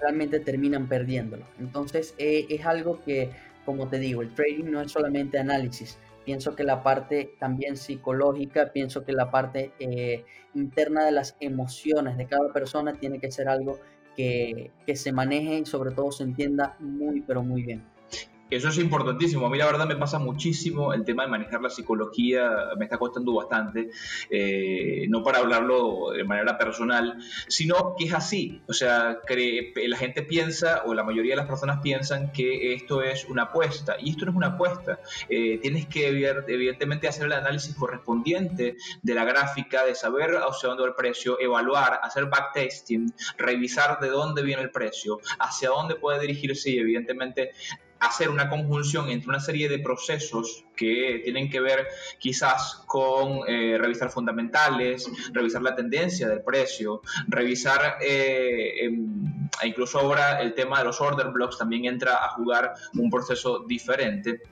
realmente 0.00 0.40
terminan 0.40 0.88
perdiéndolo. 0.88 1.44
Entonces, 1.58 2.14
eh, 2.18 2.46
es 2.48 2.66
algo 2.66 3.02
que, 3.04 3.30
como 3.64 3.88
te 3.88 3.98
digo, 3.98 4.22
el 4.22 4.34
trading 4.34 4.70
no 4.70 4.80
es 4.80 4.92
solamente 4.92 5.38
análisis, 5.38 5.98
pienso 6.24 6.56
que 6.56 6.64
la 6.64 6.82
parte 6.82 7.34
también 7.38 7.76
psicológica, 7.76 8.72
pienso 8.72 9.04
que 9.04 9.12
la 9.12 9.30
parte 9.30 9.72
eh, 9.78 10.24
interna 10.54 11.04
de 11.04 11.12
las 11.12 11.36
emociones 11.40 12.16
de 12.16 12.26
cada 12.26 12.52
persona 12.52 12.94
tiene 12.94 13.18
que 13.18 13.30
ser 13.30 13.48
algo 13.48 13.78
que, 14.16 14.70
que 14.86 14.96
se 14.96 15.12
maneje 15.12 15.58
y 15.58 15.66
sobre 15.66 15.92
todo 15.92 16.12
se 16.12 16.24
entienda 16.24 16.76
muy, 16.80 17.20
pero 17.20 17.42
muy 17.42 17.62
bien. 17.62 17.93
Eso 18.50 18.68
es 18.68 18.78
importantísimo. 18.78 19.46
A 19.46 19.50
mí 19.50 19.56
la 19.56 19.66
verdad 19.66 19.86
me 19.86 19.96
pasa 19.96 20.18
muchísimo 20.18 20.92
el 20.92 21.04
tema 21.04 21.24
de 21.24 21.30
manejar 21.30 21.62
la 21.62 21.70
psicología, 21.70 22.50
me 22.78 22.84
está 22.84 22.98
costando 22.98 23.32
bastante, 23.34 23.90
eh, 24.28 25.06
no 25.08 25.22
para 25.22 25.38
hablarlo 25.38 26.10
de 26.10 26.24
manera 26.24 26.58
personal, 26.58 27.18
sino 27.48 27.94
que 27.98 28.04
es 28.04 28.12
así. 28.12 28.62
O 28.68 28.74
sea, 28.74 29.18
la 29.86 29.96
gente 29.96 30.22
piensa, 30.22 30.82
o 30.84 30.92
la 30.92 31.04
mayoría 31.04 31.32
de 31.32 31.38
las 31.38 31.46
personas 31.46 31.80
piensan 31.82 32.32
que 32.32 32.74
esto 32.74 33.02
es 33.02 33.24
una 33.24 33.44
apuesta, 33.44 33.96
y 33.98 34.10
esto 34.10 34.26
no 34.26 34.32
es 34.32 34.36
una 34.36 34.48
apuesta. 34.48 35.00
Eh, 35.28 35.58
tienes 35.62 35.86
que 35.86 36.08
evidentemente 36.08 37.08
hacer 37.08 37.26
el 37.26 37.32
análisis 37.32 37.74
correspondiente 37.74 38.76
de 39.02 39.14
la 39.14 39.24
gráfica, 39.24 39.84
de 39.84 39.94
saber 39.94 40.36
hacia 40.36 40.68
dónde 40.68 40.82
va 40.82 40.88
el 40.90 40.94
precio, 40.94 41.40
evaluar, 41.40 41.98
hacer 42.02 42.26
backtesting, 42.26 43.12
revisar 43.38 43.98
de 44.00 44.08
dónde 44.08 44.42
viene 44.42 44.62
el 44.62 44.70
precio, 44.70 45.18
hacia 45.38 45.70
dónde 45.70 45.94
puede 45.94 46.20
dirigirse 46.20 46.70
y 46.70 46.78
evidentemente 46.78 47.52
hacer 48.00 48.30
una 48.30 48.48
conjunción 48.48 49.08
entre 49.08 49.30
una 49.30 49.40
serie 49.40 49.68
de 49.68 49.78
procesos 49.78 50.64
que 50.76 51.20
tienen 51.24 51.48
que 51.48 51.60
ver 51.60 51.86
quizás 52.18 52.82
con 52.86 53.40
eh, 53.48 53.78
revisar 53.78 54.10
fundamentales, 54.10 55.10
revisar 55.32 55.62
la 55.62 55.74
tendencia 55.74 56.28
del 56.28 56.42
precio, 56.42 57.02
revisar 57.28 57.98
eh, 58.00 58.84
em, 58.84 59.48
e 59.62 59.68
incluso 59.68 59.98
ahora 59.98 60.40
el 60.40 60.54
tema 60.54 60.78
de 60.78 60.84
los 60.86 61.00
order 61.00 61.28
blocks 61.28 61.58
también 61.58 61.84
entra 61.86 62.24
a 62.24 62.30
jugar 62.30 62.74
un 62.94 63.10
proceso 63.10 63.60
diferente 63.60 64.42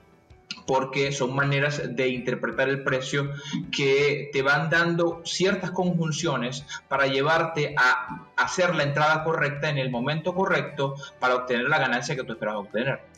porque 0.65 1.11
son 1.11 1.35
maneras 1.35 1.81
de 1.95 2.07
interpretar 2.07 2.69
el 2.69 2.83
precio 2.83 3.31
que 3.71 4.29
te 4.31 4.41
van 4.41 4.69
dando 4.69 5.21
ciertas 5.25 5.71
conjunciones 5.71 6.65
para 6.87 7.07
llevarte 7.07 7.75
a 7.77 8.29
hacer 8.37 8.75
la 8.75 8.83
entrada 8.83 9.23
correcta 9.23 9.69
en 9.69 9.77
el 9.77 9.89
momento 9.89 10.33
correcto 10.33 10.95
para 11.19 11.35
obtener 11.35 11.67
la 11.67 11.79
ganancia 11.79 12.15
que 12.15 12.23
tú 12.23 12.33
esperas 12.33 12.55
obtener. 12.55 13.12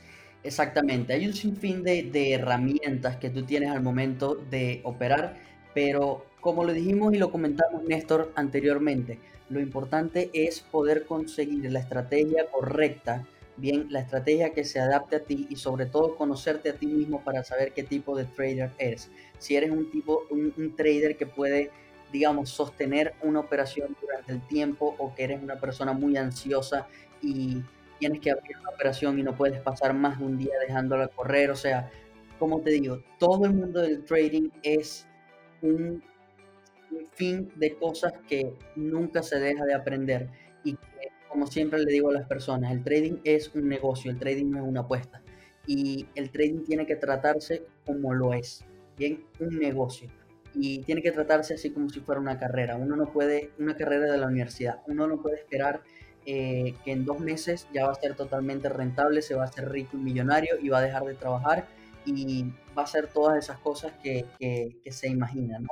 Exactamente, 0.45 1.13
hay 1.13 1.25
un 1.25 1.33
sinfín 1.33 1.81
de, 1.81 2.33
herramientas 2.33 3.17
que 3.17 3.31
tú 3.31 3.45
tienes 3.45 3.71
al 3.71 3.81
momento 3.81 4.35
de 4.35 4.79
operar, 4.83 5.39
pero 5.73 6.23
como 6.39 6.63
lo 6.63 6.71
dijimos 6.71 7.15
y 7.15 7.17
lo 7.17 7.31
comentamos 7.31 7.83
Néstor 7.85 8.31
anteriormente, 8.35 9.17
lo 9.49 9.59
importante 9.59 10.29
es 10.33 10.59
poder 10.59 11.07
conseguir 11.07 11.71
la 11.71 11.79
estrategia 11.79 12.45
correcta, 12.51 13.25
bien, 13.57 13.87
la 13.89 14.01
estrategia 14.01 14.53
que 14.53 14.65
se 14.65 14.79
adapte 14.79 15.15
a 15.15 15.23
ti 15.23 15.47
y 15.49 15.55
sobre 15.55 15.87
todo 15.87 16.15
conocerte 16.15 16.69
a 16.69 16.75
ti 16.75 16.85
mismo 16.85 17.23
para 17.23 17.43
saber 17.43 17.73
qué 17.73 17.81
tipo 17.81 18.15
de 18.15 18.25
trader 18.25 18.69
eres. 18.77 19.09
Si 19.39 19.55
eres 19.55 19.71
un 19.71 19.89
tipo, 19.89 20.27
un 20.29 20.75
trader 20.75 21.17
que 21.17 21.25
puede, 21.25 21.71
digamos, 22.13 22.51
sostener 22.51 23.15
una 23.23 23.39
operación 23.39 23.97
durante 23.99 24.31
el 24.31 24.45
tiempo 24.45 24.95
o 24.99 25.15
que 25.15 25.23
eres 25.23 25.41
una 25.41 25.59
persona 25.59 25.93
muy 25.93 26.17
ansiosa 26.17 26.87
y 27.23 27.63
tienes 27.99 28.19
que 28.19 28.31
abrir 28.31 28.57
una 28.59 28.69
operación 28.69 29.19
y 29.19 29.23
no 29.23 29.35
puedes 29.35 29.59
pasar 29.61 29.93
más 29.93 30.19
de 30.19 30.25
un 30.25 30.37
día 30.37 30.53
dejándola 30.67 31.07
correr. 31.07 31.51
O 31.51 31.55
sea, 31.55 31.89
como 32.39 32.61
te 32.61 32.71
digo, 32.71 33.01
todo 33.19 33.45
el 33.45 33.53
mundo 33.53 33.81
del 33.81 34.03
trading 34.03 34.49
es 34.63 35.07
un, 35.61 36.03
fin 37.13 37.51
de 37.55 37.75
cosas 37.75 38.13
que 38.27 38.53
nunca 38.75 39.23
se 39.23 39.39
deja 39.39 39.65
de 39.65 39.73
aprender. 39.73 40.29
Y 40.63 40.73
que, 40.73 41.11
como 41.29 41.47
siempre 41.47 41.79
le 41.79 41.91
digo 41.91 42.09
a 42.09 42.13
las 42.13 42.27
personas, 42.27 42.71
el 42.71 42.83
trading 42.83 43.17
es 43.23 43.53
un 43.55 43.67
negocio, 43.67 44.11
el 44.11 44.19
trading 44.19 44.51
no 44.51 44.59
es 44.59 44.63
una 44.63 44.81
apuesta. 44.81 45.21
Y 45.67 46.07
el 46.15 46.29
trading 46.31 46.63
tiene 46.63 46.85
que 46.85 46.95
tratarse 46.95 47.65
como 47.85 48.13
lo 48.13 48.33
es, 48.33 48.63
bien, 48.97 49.25
un 49.39 49.57
negocio. 49.57 50.09
Y 50.53 50.79
tiene 50.79 51.01
que 51.01 51.11
tratarse 51.11 51.55
así 51.55 51.71
como 51.71 51.89
si 51.89 51.99
fuera 51.99 52.21
una 52.21 52.37
carrera. 52.37 52.77
Uno 52.77 52.95
no 52.95 53.11
puede, 53.11 53.51
una 53.59 53.75
carrera 53.75 54.11
de 54.11 54.17
la 54.17 54.27
universidad, 54.27 54.81
uno 54.87 55.07
no 55.07 55.21
puede 55.21 55.37
esperar 55.37 55.81
eh, 56.27 56.73
que 56.83 56.91
en 56.91 57.05
dos 57.05 57.19
meses 57.19 57.67
ya 57.71 57.85
va 57.85 57.91
a 57.91 57.95
ser 57.95 58.15
totalmente 58.15 58.67
rentable, 58.69 59.21
se 59.21 59.35
va 59.35 59.43
a 59.43 59.45
hacer 59.45 59.69
rico 59.69 59.95
y 59.95 59.99
millonario 59.99 60.57
y 60.59 60.69
va 60.69 60.79
a 60.79 60.81
dejar 60.81 61.03
de 61.03 61.13
trabajar 61.13 61.67
y 62.03 62.45
va 62.75 62.81
a 62.81 62.85
hacer 62.85 63.07
todas 63.07 63.37
esas 63.37 63.59
cosas 63.59 63.93
que, 64.01 64.25
se 64.89 65.07
imaginan. 65.07 65.67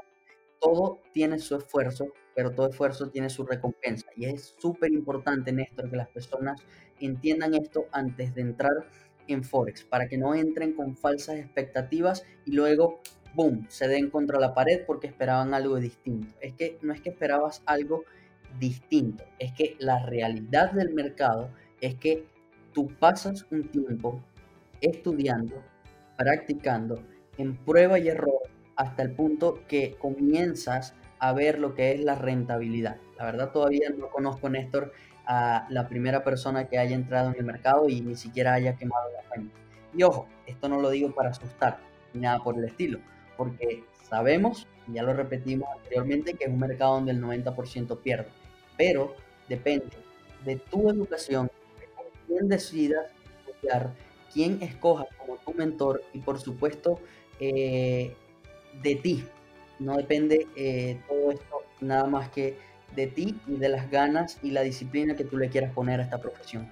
Todo 0.60 1.00
tiene 1.12 1.40
su 1.40 1.56
esfuerzo, 1.56 2.08
pero 2.36 2.52
todo 2.52 2.70
esfuerzo 2.70 3.10
tiene 3.10 3.30
su 3.30 3.46
recompensa. 3.46 4.08
Y 4.16 4.26
es 4.26 4.56
súper 4.60 4.92
importante, 4.92 5.52
Néstor, 5.52 5.90
que 5.90 5.98
las 5.98 6.10
personas 6.10 6.62
entiendan 7.00 7.54
esto 7.56 7.88
antes 7.92 8.34
de 8.36 8.42
entrar 8.42 8.88
en 9.28 9.44
Forex, 9.44 9.84
para 9.84 10.08
que 10.08 10.18
no 10.18 10.36
entren 10.36 10.74
con 10.74 10.96
falsas 10.96 11.38
expectativas 11.38 12.24
y 12.46 12.52
luego, 12.52 13.02
boom, 13.34 13.66
se 13.70 13.88
den 13.88 14.10
contra 14.10 14.40
la 14.40 14.54
pared 14.54 14.84
porque 14.86 15.08
esperaban 15.08 15.54
algo 15.54 15.78
distinto. 15.78 16.34
Es 16.42 16.54
que 16.54 16.78
no 16.82 16.94
es 16.94 17.02
que 17.02 17.10
esperabas 17.10 17.64
algo 17.66 17.98
distinto. 17.98 18.23
Es 19.40 19.52
que 19.54 19.76
la 19.80 20.06
realidad 20.06 20.72
del 20.72 20.94
mercado 20.94 21.50
es 21.82 21.96
que 21.96 22.26
tú 22.74 22.88
pasas 23.00 23.46
un 23.52 23.68
tiempo 23.70 24.22
estudiando, 24.80 25.62
practicando, 26.18 27.04
en 27.38 27.58
prueba 27.58 28.00
y 28.00 28.08
error, 28.08 28.42
hasta 28.76 29.04
el 29.04 29.12
punto 29.12 29.60
que 29.68 29.96
comienzas 30.00 30.94
a 31.20 31.34
ver 31.34 31.60
lo 31.60 31.74
que 31.74 31.92
es 31.92 32.04
la 32.04 32.16
rentabilidad. 32.16 32.98
La 33.18 33.26
verdad 33.26 33.52
todavía 33.52 33.90
no 33.90 34.10
conozco, 34.10 34.50
Néstor, 34.50 34.94
a 35.26 35.68
la 35.70 35.88
primera 35.88 36.24
persona 36.24 36.68
que 36.68 36.78
haya 36.78 36.96
entrado 36.96 37.32
en 37.32 37.36
el 37.38 37.46
mercado 37.46 37.90
y 37.90 38.02
ni 38.02 38.16
siquiera 38.16 38.54
haya 38.54 38.76
quemado 38.76 39.10
la 39.12 39.28
cuenta. 39.30 39.56
Y 39.94 40.04
ojo, 40.04 40.28
esto 40.48 40.70
no 40.70 40.80
lo 40.80 40.90
digo 40.90 41.14
para 41.14 41.30
asustar, 41.30 41.80
ni 42.14 42.22
nada 42.22 42.40
por 42.40 42.58
el 42.58 42.66
estilo, 42.66 43.00
porque 43.38 43.84
sabemos, 44.04 44.68
y 44.88 44.94
ya 44.94 45.04
lo 45.04 45.14
repetimos 45.14 45.68
anteriormente, 45.78 46.34
que 46.34 46.46
es 46.46 46.50
un 46.50 46.60
mercado 46.60 46.96
donde 46.96 47.12
el 47.12 47.22
90% 47.22 48.00
pierde 48.02 48.28
pero 48.78 49.16
depende 49.48 49.88
de 50.46 50.58
tu 50.58 50.90
educación, 50.90 51.50
de 51.80 51.88
quién 52.28 52.48
decidas 52.48 53.06
estudiar, 53.48 53.94
quién 54.34 54.62
escojas 54.62 55.08
como 55.18 55.38
tu 55.38 55.54
mentor 55.54 56.04
y 56.14 56.20
por 56.20 56.40
supuesto 56.40 57.00
eh, 57.40 58.16
de 58.82 58.96
ti. 58.96 59.24
No 59.80 59.98
depende 59.98 60.48
eh, 60.56 61.00
todo 61.08 61.32
esto 61.32 61.64
nada 61.82 62.06
más 62.06 62.30
que 62.30 62.58
de 62.96 63.08
ti 63.08 63.36
y 63.48 63.56
de 63.58 63.70
las 63.70 63.90
ganas 63.90 64.40
y 64.44 64.52
la 64.52 64.62
disciplina 64.62 65.16
que 65.16 65.24
tú 65.24 65.38
le 65.38 65.50
quieras 65.50 65.74
poner 65.74 66.00
a 66.00 66.04
esta 66.04 66.22
profesión. 66.22 66.72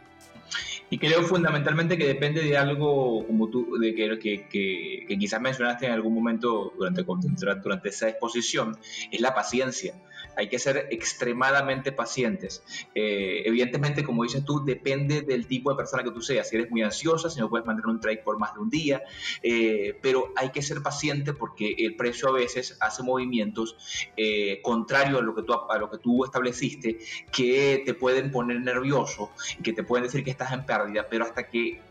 Y 0.90 0.98
creo 0.98 1.24
fundamentalmente 1.24 1.98
que 1.98 2.06
depende 2.06 2.42
de 2.42 2.58
algo 2.58 3.26
como 3.26 3.50
tú, 3.50 3.78
de 3.78 3.96
que, 3.96 5.06
quizás 5.08 5.40
mencionaste 5.40 5.86
en 5.86 5.94
algún 5.94 6.14
momento 6.14 6.74
durante, 6.78 7.04
durante 7.04 7.90
esa 7.90 8.10
exposición, 8.10 8.78
es 9.10 9.22
la 9.22 9.34
paciencia 9.34 9.96
hay 10.36 10.48
que 10.48 10.60
ser 10.60 10.88
extremadamente 10.92 11.92
pacientes. 11.92 12.64
Eh, 12.96 13.44
evidentemente, 13.46 14.04
como 14.04 14.24
dices 14.24 14.44
tú, 14.46 14.64
depende 14.64 15.22
del 15.22 15.48
tipo 15.48 15.72
de 15.72 15.78
persona 15.78 16.04
que 16.04 16.12
tú 16.12 16.22
seas. 16.22 16.50
Si 16.50 16.56
eres 16.56 16.72
muy 16.72 16.82
ansiosa, 16.82 17.30
si 17.30 17.40
no 17.40 17.50
puedes 17.50 17.66
mantener 17.66 17.88
un 17.88 18.00
trade 18.00 18.18
por 18.18 18.40
más 18.40 18.54
de 18.54 18.60
un 18.60 18.70
día, 18.70 19.04
eh, 19.44 19.98
pero 20.02 20.32
hay 20.36 20.50
que 20.50 20.62
ser 20.62 20.82
paciente 20.82 21.34
porque 21.34 21.76
el 21.78 21.96
precio 21.96 22.30
a 22.30 22.32
veces 22.32 22.78
hace 22.80 23.04
movimientos 23.04 23.76
eh, 24.18 24.62
contrarios 24.62 25.20
a 25.20 25.24
lo, 25.24 25.36
que 25.36 25.44
tú, 25.44 25.54
a 25.54 25.78
lo 25.78 25.90
que 25.90 25.98
tú 25.98 26.24
estableciste 26.26 27.00
que 27.32 27.84
te 27.86 27.94
pueden 27.94 28.32
poner 28.32 28.62
nervioso 28.62 29.32
y 29.60 29.64
que 29.64 29.74
te 29.74 29.84
pueden 29.84 30.06
decir 30.06 30.24
que 30.24 30.32
estás 30.32 30.52
en 30.54 30.66
pérdida, 30.66 31.08
pero 31.10 31.26
hasta 31.26 31.50
que 31.50 31.82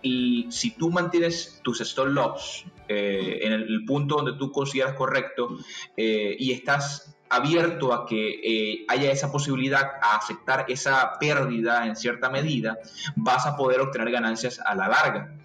si 0.50 0.70
tú 0.72 0.90
mantienes 0.90 1.60
tus 1.62 1.80
stop 1.80 2.08
loss 2.08 2.64
en 2.88 3.52
el, 3.52 3.84
punto 3.86 4.16
donde 4.16 4.32
tú 4.38 4.50
consideras 4.50 4.94
correcto 4.94 5.56
y 5.96 6.52
estás 6.52 7.16
abierto 7.30 7.94
a 7.94 8.04
que 8.06 8.40
eh, 8.42 8.84
haya 8.88 9.10
esa 9.12 9.30
posibilidad, 9.30 9.92
a 10.02 10.16
aceptar 10.16 10.66
esa 10.68 11.12
pérdida 11.18 11.86
en 11.86 11.96
cierta 11.96 12.28
medida, 12.28 12.78
vas 13.16 13.46
a 13.46 13.56
poder 13.56 13.80
obtener 13.80 14.10
ganancias 14.10 14.60
a 14.60 14.74
la 14.74 14.88
larga. 14.88 15.36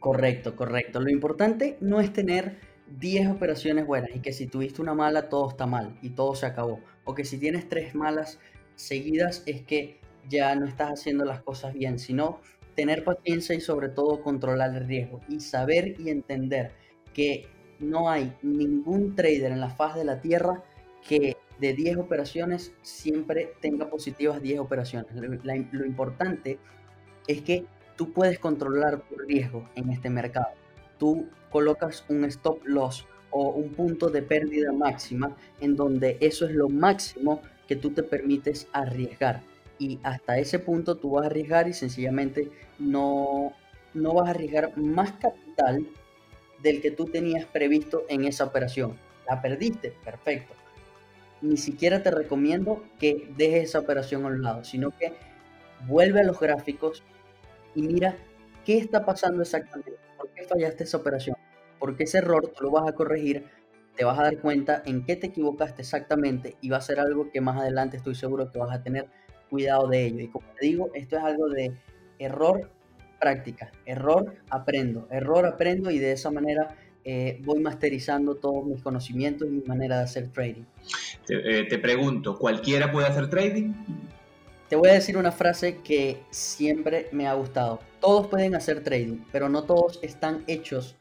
Correcto, 0.00 0.56
correcto. 0.56 0.98
Lo 0.98 1.10
importante 1.10 1.76
no 1.80 2.00
es 2.00 2.12
tener 2.12 2.58
10 2.98 3.28
operaciones 3.28 3.86
buenas 3.86 4.10
y 4.14 4.20
que 4.20 4.32
si 4.32 4.46
tuviste 4.46 4.80
una 4.80 4.94
mala 4.94 5.28
todo 5.28 5.50
está 5.50 5.66
mal 5.66 5.98
y 6.02 6.10
todo 6.10 6.34
se 6.34 6.46
acabó. 6.46 6.80
O 7.04 7.14
que 7.14 7.24
si 7.24 7.38
tienes 7.38 7.68
tres 7.68 7.94
malas 7.94 8.40
seguidas 8.74 9.42
es 9.46 9.60
que 9.62 10.00
ya 10.28 10.54
no 10.54 10.66
estás 10.66 10.90
haciendo 10.90 11.26
las 11.26 11.42
cosas 11.42 11.74
bien, 11.74 11.98
sino 11.98 12.40
tener 12.74 13.04
paciencia 13.04 13.54
y 13.54 13.60
sobre 13.60 13.90
todo 13.90 14.22
controlar 14.22 14.74
el 14.74 14.86
riesgo 14.86 15.20
y 15.28 15.40
saber 15.40 16.00
y 16.00 16.08
entender 16.08 16.72
que 17.12 17.46
no 17.78 18.08
hay 18.08 18.32
ningún 18.42 19.14
trader 19.14 19.52
en 19.52 19.60
la 19.60 19.70
faz 19.70 19.96
de 19.96 20.04
la 20.04 20.20
tierra 20.20 20.62
que 21.06 21.36
de 21.58 21.74
10 21.74 21.98
operaciones 21.98 22.72
siempre 22.82 23.52
tenga 23.60 23.88
positivas 23.90 24.42
10 24.42 24.60
operaciones. 24.60 25.14
Lo, 25.14 25.84
importante 25.84 26.58
es 27.26 27.42
que 27.42 27.64
tú 27.96 28.12
puedes 28.12 28.38
controlar 28.38 29.00
tu 29.08 29.16
riesgo 29.16 29.68
en 29.74 29.90
este 29.90 30.10
mercado. 30.10 30.48
Tú 30.98 31.28
colocas 31.50 32.04
un 32.08 32.24
stop 32.24 32.64
loss 32.64 33.06
o 33.30 33.50
un 33.50 33.70
punto 33.70 34.08
de 34.08 34.22
pérdida 34.22 34.72
máxima 34.72 35.36
en 35.60 35.76
donde 35.76 36.16
eso 36.20 36.46
es 36.46 36.52
lo 36.52 36.68
máximo 36.68 37.42
que 37.68 37.76
tú 37.76 37.90
te 37.90 38.02
permites 38.02 38.66
arriesgar. 38.72 39.42
Y 39.78 39.98
hasta 40.02 40.38
ese 40.38 40.58
punto 40.58 40.96
tú 40.96 41.12
vas 41.12 41.24
a 41.24 41.26
arriesgar 41.26 41.68
y 41.68 41.72
sencillamente 41.72 42.50
no, 42.78 43.52
no 43.94 44.14
vas 44.14 44.28
a 44.28 44.30
arriesgar 44.30 44.76
más 44.76 45.12
capital 45.12 45.86
del 46.62 46.82
que 46.82 46.90
tú 46.90 47.06
tenías 47.06 47.46
previsto 47.46 48.04
en 48.08 48.24
esa 48.24 48.44
operación. 48.44 48.98
La 49.28 49.40
perdiste, 49.40 49.94
perfecto. 50.04 50.59
Ni 51.42 51.56
siquiera 51.56 52.02
te 52.02 52.10
recomiendo 52.10 52.84
que 52.98 53.32
dejes 53.36 53.70
esa 53.70 53.78
operación 53.78 54.24
a 54.24 54.28
un 54.28 54.42
lado, 54.42 54.64
sino 54.64 54.90
que 54.90 55.14
vuelve 55.86 56.20
a 56.20 56.24
los 56.24 56.38
gráficos 56.38 57.02
y 57.74 57.82
mira 57.82 58.16
qué 58.64 58.78
está 58.78 59.04
pasando 59.04 59.42
exactamente, 59.42 59.94
por 60.16 60.28
qué 60.30 60.42
fallaste 60.44 60.84
esa 60.84 60.98
operación, 60.98 61.36
porque 61.78 62.04
ese 62.04 62.18
error 62.18 62.52
tú 62.54 62.64
lo 62.64 62.70
vas 62.70 62.88
a 62.88 62.94
corregir, 62.94 63.46
te 63.96 64.04
vas 64.04 64.18
a 64.18 64.24
dar 64.24 64.38
cuenta 64.38 64.82
en 64.84 65.04
qué 65.04 65.16
te 65.16 65.28
equivocaste 65.28 65.82
exactamente 65.82 66.56
y 66.60 66.68
va 66.68 66.76
a 66.76 66.82
ser 66.82 67.00
algo 67.00 67.30
que 67.30 67.40
más 67.40 67.58
adelante 67.58 67.96
estoy 67.96 68.14
seguro 68.14 68.50
que 68.50 68.58
vas 68.58 68.74
a 68.74 68.82
tener 68.82 69.08
cuidado 69.48 69.88
de 69.88 70.06
ello. 70.06 70.20
Y 70.20 70.28
como 70.28 70.46
te 70.58 70.66
digo, 70.66 70.90
esto 70.94 71.16
es 71.16 71.24
algo 71.24 71.48
de 71.48 71.72
error, 72.18 72.70
práctica, 73.18 73.70
error, 73.84 74.36
aprendo, 74.48 75.06
error, 75.10 75.46
aprendo 75.46 75.90
y 75.90 75.98
de 75.98 76.12
esa 76.12 76.30
manera 76.30 76.76
eh, 77.04 77.40
voy 77.44 77.60
masterizando 77.60 78.36
todos 78.36 78.66
mis 78.66 78.82
conocimientos 78.82 79.48
y 79.48 79.50
mi 79.50 79.62
manera 79.62 79.98
de 79.98 80.04
hacer 80.04 80.28
trading. 80.28 80.64
Te, 81.26 81.60
eh, 81.60 81.64
te 81.64 81.78
pregunto, 81.78 82.38
¿cualquiera 82.38 82.92
puede 82.92 83.06
hacer 83.06 83.30
trading? 83.30 83.72
Te 84.68 84.76
voy 84.76 84.90
a 84.90 84.94
decir 84.94 85.16
una 85.16 85.32
frase 85.32 85.78
que 85.78 86.22
siempre 86.30 87.08
me 87.12 87.26
ha 87.26 87.34
gustado. 87.34 87.80
Todos 88.00 88.28
pueden 88.28 88.54
hacer 88.54 88.84
trading, 88.84 89.24
pero 89.32 89.48
no 89.48 89.64
todos 89.64 89.98
están 90.02 90.44
hechos 90.46 90.96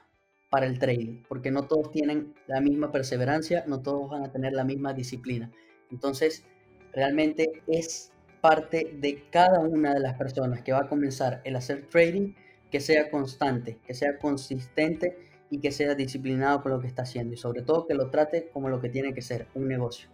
para 0.49 0.65
el 0.65 0.79
trading, 0.79 1.21
porque 1.27 1.51
no 1.51 1.67
todos 1.67 1.91
tienen 1.91 2.33
la 2.47 2.61
misma 2.61 2.91
perseverancia, 2.91 3.63
no 3.67 3.81
todos 3.81 4.09
van 4.09 4.23
a 4.23 4.31
tener 4.31 4.53
la 4.53 4.63
misma 4.63 4.93
disciplina. 4.93 5.51
Entonces, 5.91 6.43
realmente 6.93 7.61
es 7.67 8.11
parte 8.41 8.95
de 8.99 9.23
cada 9.29 9.59
una 9.59 9.93
de 9.93 9.99
las 9.99 10.17
personas 10.17 10.61
que 10.61 10.71
va 10.71 10.79
a 10.79 10.87
comenzar 10.87 11.41
el 11.43 11.55
hacer 11.55 11.87
trading 11.87 12.33
que 12.71 12.79
sea 12.79 13.09
constante, 13.09 13.77
que 13.85 13.93
sea 13.93 14.17
consistente 14.17 15.17
y 15.49 15.59
que 15.59 15.71
sea 15.71 15.95
disciplinado 15.95 16.61
con 16.61 16.71
lo 16.71 16.79
que 16.79 16.87
está 16.87 17.03
haciendo 17.03 17.33
y 17.33 17.37
sobre 17.37 17.61
todo 17.61 17.87
que 17.87 17.93
lo 17.93 18.09
trate 18.09 18.49
como 18.53 18.69
lo 18.69 18.79
que 18.81 18.89
tiene 18.89 19.13
que 19.13 19.21
ser, 19.21 19.47
un 19.55 19.67
negocio. 19.67 20.09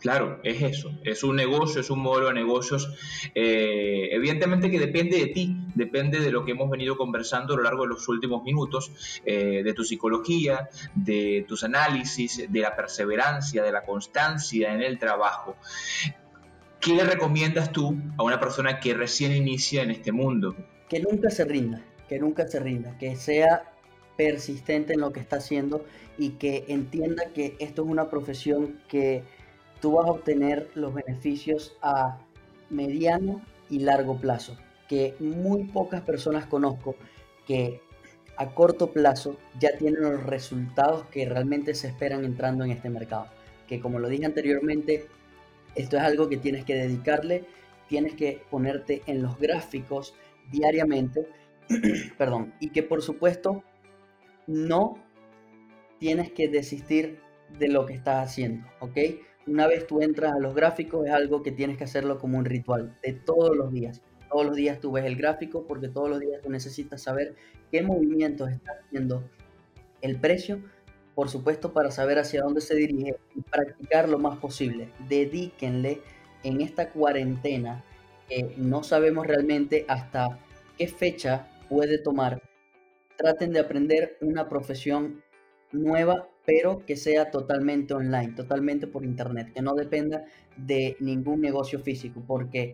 Claro, 0.00 0.38
es 0.44 0.62
eso, 0.62 0.92
es 1.02 1.24
un 1.24 1.34
negocio, 1.34 1.80
es 1.80 1.90
un 1.90 1.98
modelo 1.98 2.28
de 2.28 2.34
negocios. 2.34 2.88
Eh, 3.34 4.10
evidentemente 4.12 4.70
que 4.70 4.78
depende 4.78 5.18
de 5.18 5.26
ti, 5.26 5.56
depende 5.74 6.20
de 6.20 6.30
lo 6.30 6.44
que 6.44 6.52
hemos 6.52 6.70
venido 6.70 6.96
conversando 6.96 7.54
a 7.54 7.56
lo 7.56 7.64
largo 7.64 7.82
de 7.82 7.88
los 7.88 8.06
últimos 8.06 8.44
minutos, 8.44 8.92
eh, 9.24 9.62
de 9.64 9.74
tu 9.74 9.82
psicología, 9.82 10.68
de 10.94 11.44
tus 11.48 11.64
análisis, 11.64 12.46
de 12.48 12.60
la 12.60 12.76
perseverancia, 12.76 13.64
de 13.64 13.72
la 13.72 13.82
constancia 13.82 14.72
en 14.72 14.82
el 14.82 15.00
trabajo. 15.00 15.56
¿Qué 16.80 16.94
le 16.94 17.02
recomiendas 17.02 17.72
tú 17.72 17.96
a 18.18 18.22
una 18.22 18.38
persona 18.38 18.78
que 18.78 18.94
recién 18.94 19.32
inicia 19.32 19.82
en 19.82 19.90
este 19.90 20.12
mundo? 20.12 20.54
Que 20.88 21.00
nunca 21.00 21.28
se 21.28 21.44
rinda, 21.44 21.82
que 22.08 22.20
nunca 22.20 22.46
se 22.46 22.60
rinda, 22.60 22.96
que 22.98 23.16
sea 23.16 23.72
persistente 24.18 24.94
en 24.94 25.00
lo 25.00 25.12
que 25.12 25.20
está 25.20 25.36
haciendo 25.36 25.84
y 26.18 26.30
que 26.30 26.64
entienda 26.66 27.26
que 27.32 27.54
esto 27.60 27.84
es 27.84 27.88
una 27.88 28.10
profesión 28.10 28.80
que 28.88 29.22
tú 29.80 29.92
vas 29.92 30.08
a 30.08 30.10
obtener 30.10 30.68
los 30.74 30.92
beneficios 30.92 31.76
a 31.82 32.18
mediano 32.68 33.40
y 33.70 33.78
largo 33.78 34.18
plazo, 34.20 34.58
que 34.88 35.14
muy 35.20 35.64
pocas 35.66 36.00
personas 36.00 36.46
conozco 36.46 36.96
que 37.46 37.80
a 38.36 38.54
corto 38.54 38.90
plazo 38.92 39.36
ya 39.60 39.76
tienen 39.78 40.02
los 40.02 40.24
resultados 40.24 41.06
que 41.12 41.28
realmente 41.28 41.72
se 41.74 41.86
esperan 41.86 42.24
entrando 42.24 42.64
en 42.64 42.72
este 42.72 42.90
mercado. 42.90 43.28
Que 43.68 43.78
como 43.78 44.00
lo 44.00 44.08
dije 44.08 44.26
anteriormente, 44.26 45.06
esto 45.76 45.96
es 45.96 46.02
algo 46.02 46.28
que 46.28 46.38
tienes 46.38 46.64
que 46.64 46.74
dedicarle, 46.74 47.44
tienes 47.88 48.14
que 48.14 48.42
ponerte 48.50 49.02
en 49.06 49.22
los 49.22 49.38
gráficos 49.38 50.14
diariamente, 50.50 51.28
perdón, 52.18 52.52
y 52.58 52.70
que 52.70 52.82
por 52.82 53.02
supuesto 53.02 53.62
no 54.48 54.98
tienes 56.00 56.32
que 56.32 56.48
desistir 56.48 57.20
de 57.60 57.68
lo 57.68 57.86
que 57.86 57.94
estás 57.94 58.26
haciendo, 58.26 58.66
¿ok? 58.80 58.98
una 59.48 59.66
vez 59.66 59.86
tú 59.86 60.02
entras 60.02 60.32
a 60.34 60.38
los 60.38 60.54
gráficos 60.54 61.06
es 61.06 61.12
algo 61.12 61.42
que 61.42 61.52
tienes 61.52 61.78
que 61.78 61.84
hacerlo 61.84 62.18
como 62.18 62.38
un 62.38 62.44
ritual 62.44 62.96
de 63.02 63.12
todos 63.12 63.56
los 63.56 63.72
días. 63.72 64.02
Todos 64.30 64.44
los 64.44 64.56
días 64.56 64.78
tú 64.78 64.92
ves 64.92 65.06
el 65.06 65.16
gráfico 65.16 65.64
porque 65.66 65.88
todos 65.88 66.10
los 66.10 66.20
días 66.20 66.42
tú 66.42 66.50
necesitas 66.50 67.02
saber 67.02 67.34
qué 67.70 67.82
movimientos 67.82 68.50
está 68.50 68.72
haciendo 68.72 69.24
el 70.02 70.20
precio, 70.20 70.60
por 71.14 71.30
supuesto 71.30 71.72
para 71.72 71.90
saber 71.90 72.18
hacia 72.18 72.42
dónde 72.42 72.60
se 72.60 72.74
dirige 72.74 73.16
y 73.34 73.40
practicar 73.40 74.08
lo 74.08 74.18
más 74.18 74.38
posible. 74.38 74.90
Dedíquenle 75.08 76.02
en 76.42 76.60
esta 76.60 76.90
cuarentena 76.90 77.84
que 78.28 78.54
no 78.58 78.84
sabemos 78.84 79.26
realmente 79.26 79.86
hasta 79.88 80.38
qué 80.76 80.88
fecha 80.88 81.48
puede 81.68 81.98
tomar. 81.98 82.42
Traten 83.18 83.52
de 83.52 83.60
aprender 83.60 84.16
una 84.22 84.48
profesión 84.48 85.22
nueva 85.72 86.30
pero 86.48 86.86
que 86.86 86.96
sea 86.96 87.30
totalmente 87.30 87.92
online, 87.92 88.32
totalmente 88.32 88.86
por 88.86 89.04
internet, 89.04 89.52
que 89.52 89.60
no 89.60 89.74
dependa 89.74 90.24
de 90.56 90.96
ningún 90.98 91.42
negocio 91.42 91.78
físico, 91.78 92.24
porque 92.26 92.72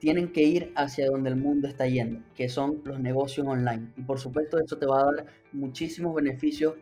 tienen 0.00 0.32
que 0.32 0.42
ir 0.42 0.72
hacia 0.74 1.06
donde 1.06 1.30
el 1.30 1.36
mundo 1.36 1.68
está 1.68 1.86
yendo, 1.86 2.20
que 2.34 2.48
son 2.48 2.82
los 2.84 2.98
negocios 2.98 3.46
online. 3.46 3.92
Y 3.96 4.02
por 4.02 4.18
supuesto 4.18 4.58
eso 4.58 4.76
te 4.76 4.86
va 4.86 5.02
a 5.02 5.04
dar 5.04 5.26
muchísimos 5.52 6.16
beneficios 6.16 6.74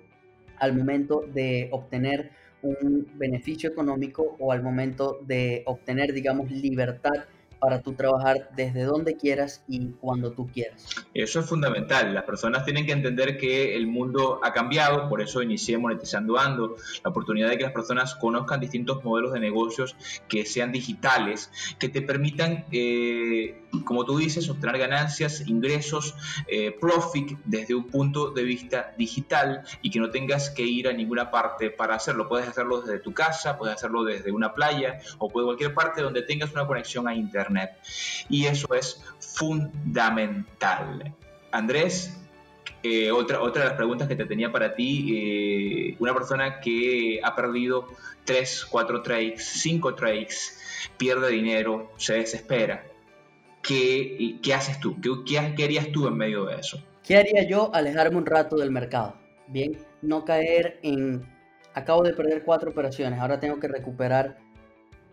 al 0.57 0.75
momento 0.75 1.25
de 1.31 1.69
obtener 1.73 2.31
un 2.63 3.07
beneficio 3.19 3.69
económico 3.69 4.35
o 4.39 4.51
al 4.51 4.63
momento 4.63 5.21
de 5.27 5.63
obtener, 5.67 6.15
digamos, 6.15 6.51
libertad 6.51 7.27
para 7.59 7.83
tú 7.83 7.93
trabajar 7.93 8.51
desde 8.57 8.85
donde 8.85 9.17
quieras 9.17 9.63
y 9.69 9.89
cuando 10.01 10.33
tú 10.33 10.47
quieras. 10.49 10.87
Eso 11.15 11.41
es 11.41 11.47
fundamental. 11.47 12.15
Las 12.15 12.25
personas 12.25 12.65
tienen 12.65 12.87
que 12.87 12.93
entender 12.93 13.37
que 13.37 13.77
el 13.77 13.87
mundo 13.87 14.41
ha 14.43 14.53
cambiado, 14.53 15.09
por 15.09 15.21
eso 15.21 15.43
inicié 15.43 15.79
Monetizando 15.79 16.39
Ando, 16.39 16.77
la 17.05 17.11
oportunidad 17.11 17.51
de 17.51 17.59
que 17.59 17.65
las 17.65 17.73
personas 17.73 18.15
conozcan 18.15 18.61
distintos 18.61 19.05
modelos 19.05 19.33
de 19.33 19.41
negocios 19.41 19.97
que 20.29 20.45
sean 20.45 20.73
digitales, 20.73 21.51
que 21.79 21.89
te 21.89 22.03
permitan, 22.03 22.65
eh, 22.71 23.63
como 23.85 24.05
tú 24.05 24.19
dices, 24.19 24.49
obtener 24.49 24.79
ganancias, 24.79 25.47
ingresos, 25.47 26.15
eh, 26.47 26.77
profit 26.81 27.39
desde 27.45 27.75
un 27.75 27.89
punto 27.89 28.31
de 28.31 28.45
vista 28.45 28.95
digital 28.97 29.63
y 29.83 29.91
que 29.91 30.01
no 30.01 30.11
tengas 30.11 30.51
que 30.51 30.63
ir 30.63 30.89
a 30.89 30.93
ninguna 30.93 31.31
parte 31.31 31.71
para 31.71 31.97
hacerlo. 31.97 32.29
Puedes 32.29 32.49
hacerlo 32.49 32.81
desde 32.81 33.01
tu 33.01 33.13
casa, 33.13 33.59
puedes 33.59 33.77
hacerlo 33.77 34.05
desde 34.05 34.31
una 34.33 34.55
playa 34.55 35.01
o 35.19 35.29
de 35.29 35.45
cualquier 35.45 35.75
parte 35.75 36.03
donde 36.03 36.23
tengas 36.23 36.53
una 36.53 36.67
conexión 36.67 37.09
a 37.09 37.15
Internet. 37.15 37.48
Y 38.29 38.47
eso 38.47 38.75
es 38.75 39.03
fundamental. 39.19 41.15
Andrés, 41.53 42.19
eh, 42.83 43.11
otra, 43.11 43.41
otra 43.43 43.63
de 43.63 43.69
las 43.69 43.77
preguntas 43.77 44.07
que 44.07 44.17
te 44.17 44.25
tenía 44.25 44.53
para 44.53 44.75
ti, 44.75 45.17
eh, 45.17 45.97
una 45.99 46.15
persona 46.15 46.61
que 46.61 47.21
ha 47.23 47.35
perdido 47.35 47.87
3, 48.25 48.67
4 48.71 49.03
trades, 49.03 49.45
5 49.45 49.95
trades, 49.95 50.61
pierde 50.97 51.31
dinero, 51.31 51.91
se 51.97 52.15
desespera. 52.15 52.85
¿Qué, 53.63 54.39
qué 54.43 54.55
haces 54.55 54.79
tú? 54.79 55.01
¿Qué, 55.01 55.55
¿Qué 55.57 55.65
harías 55.65 55.91
tú 55.91 56.07
en 56.07 56.17
medio 56.17 56.45
de 56.45 56.57
eso? 56.57 56.83
¿Qué 57.03 57.17
haría 57.17 57.49
yo? 57.49 57.71
Alejarme 57.75 58.17
un 58.17 58.27
rato 58.27 58.57
del 58.57 58.71
mercado. 58.71 59.17
Bien, 59.49 59.79
no 60.03 60.25
caer 60.25 60.79
en... 60.83 61.27
Acabo 61.75 62.03
de 62.03 62.13
perder 62.13 62.45
cuatro 62.45 62.71
operaciones, 62.71 63.21
ahora 63.21 63.39
tengo 63.39 63.61
que 63.61 63.69
recuperar 63.69 64.39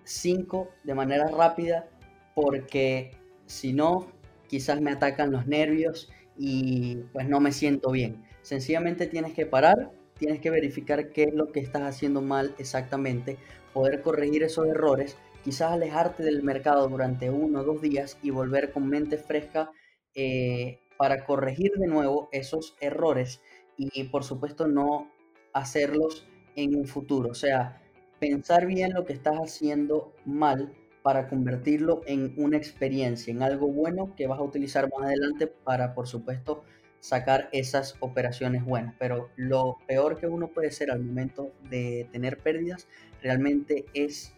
cinco 0.03 0.69
de 0.83 0.95
manera 0.95 1.27
rápida 1.27 1.87
porque 2.35 3.11
si 3.47 3.73
no, 3.73 4.11
quizás 4.47 4.81
me 4.81 4.91
atacan 4.91 5.31
los 5.31 5.47
nervios 5.47 6.11
y 6.37 6.97
pues 7.13 7.27
no 7.27 7.39
me 7.39 7.51
siento 7.51 7.89
bien. 7.89 8.23
Sencillamente 8.43 9.07
tienes 9.07 9.33
que 9.33 9.47
parar, 9.47 9.91
tienes 10.19 10.39
que 10.39 10.51
verificar 10.51 11.09
qué 11.09 11.23
es 11.23 11.33
lo 11.33 11.51
que 11.51 11.61
estás 11.61 11.81
haciendo 11.81 12.21
mal 12.21 12.53
exactamente, 12.59 13.37
poder 13.73 14.01
corregir 14.01 14.43
esos 14.43 14.67
errores, 14.67 15.17
quizás 15.43 15.71
alejarte 15.71 16.23
del 16.23 16.43
mercado 16.43 16.87
durante 16.87 17.29
uno 17.31 17.61
o 17.61 17.63
dos 17.63 17.81
días 17.81 18.17
y 18.21 18.29
volver 18.29 18.71
con 18.71 18.87
mente 18.87 19.17
fresca 19.17 19.71
eh, 20.13 20.79
para 20.97 21.25
corregir 21.25 21.71
de 21.73 21.87
nuevo 21.87 22.29
esos 22.31 22.75
errores 22.79 23.41
y 23.77 24.05
por 24.05 24.23
supuesto 24.23 24.67
no 24.67 25.09
hacerlos 25.53 26.27
en 26.55 26.75
un 26.75 26.85
futuro. 26.85 27.29
O 27.29 27.35
sea, 27.35 27.81
pensar 28.19 28.65
bien 28.65 28.93
lo 28.93 29.05
que 29.05 29.13
estás 29.13 29.35
haciendo 29.35 30.13
mal 30.25 30.73
para 31.05 31.27
convertirlo 31.27 32.01
en 32.07 32.33
una 32.35 32.57
experiencia, 32.57 33.31
en 33.31 33.43
algo 33.43 33.67
bueno 33.67 34.15
que 34.15 34.25
vas 34.25 34.39
a 34.39 34.41
utilizar 34.41 34.89
más 34.89 35.07
adelante 35.07 35.45
para, 35.45 35.93
por 35.93 36.07
supuesto, 36.07 36.63
sacar 36.99 37.47
esas 37.51 37.95
operaciones 37.99 38.65
buenas. 38.65 38.95
Pero 38.97 39.29
lo 39.35 39.77
peor 39.85 40.17
que 40.17 40.25
uno 40.25 40.47
puede 40.47 40.69
hacer 40.69 40.89
al 40.89 41.03
momento 41.03 41.51
de 41.69 42.09
tener 42.11 42.39
pérdidas 42.39 42.87
realmente 43.21 43.85
es, 43.93 44.33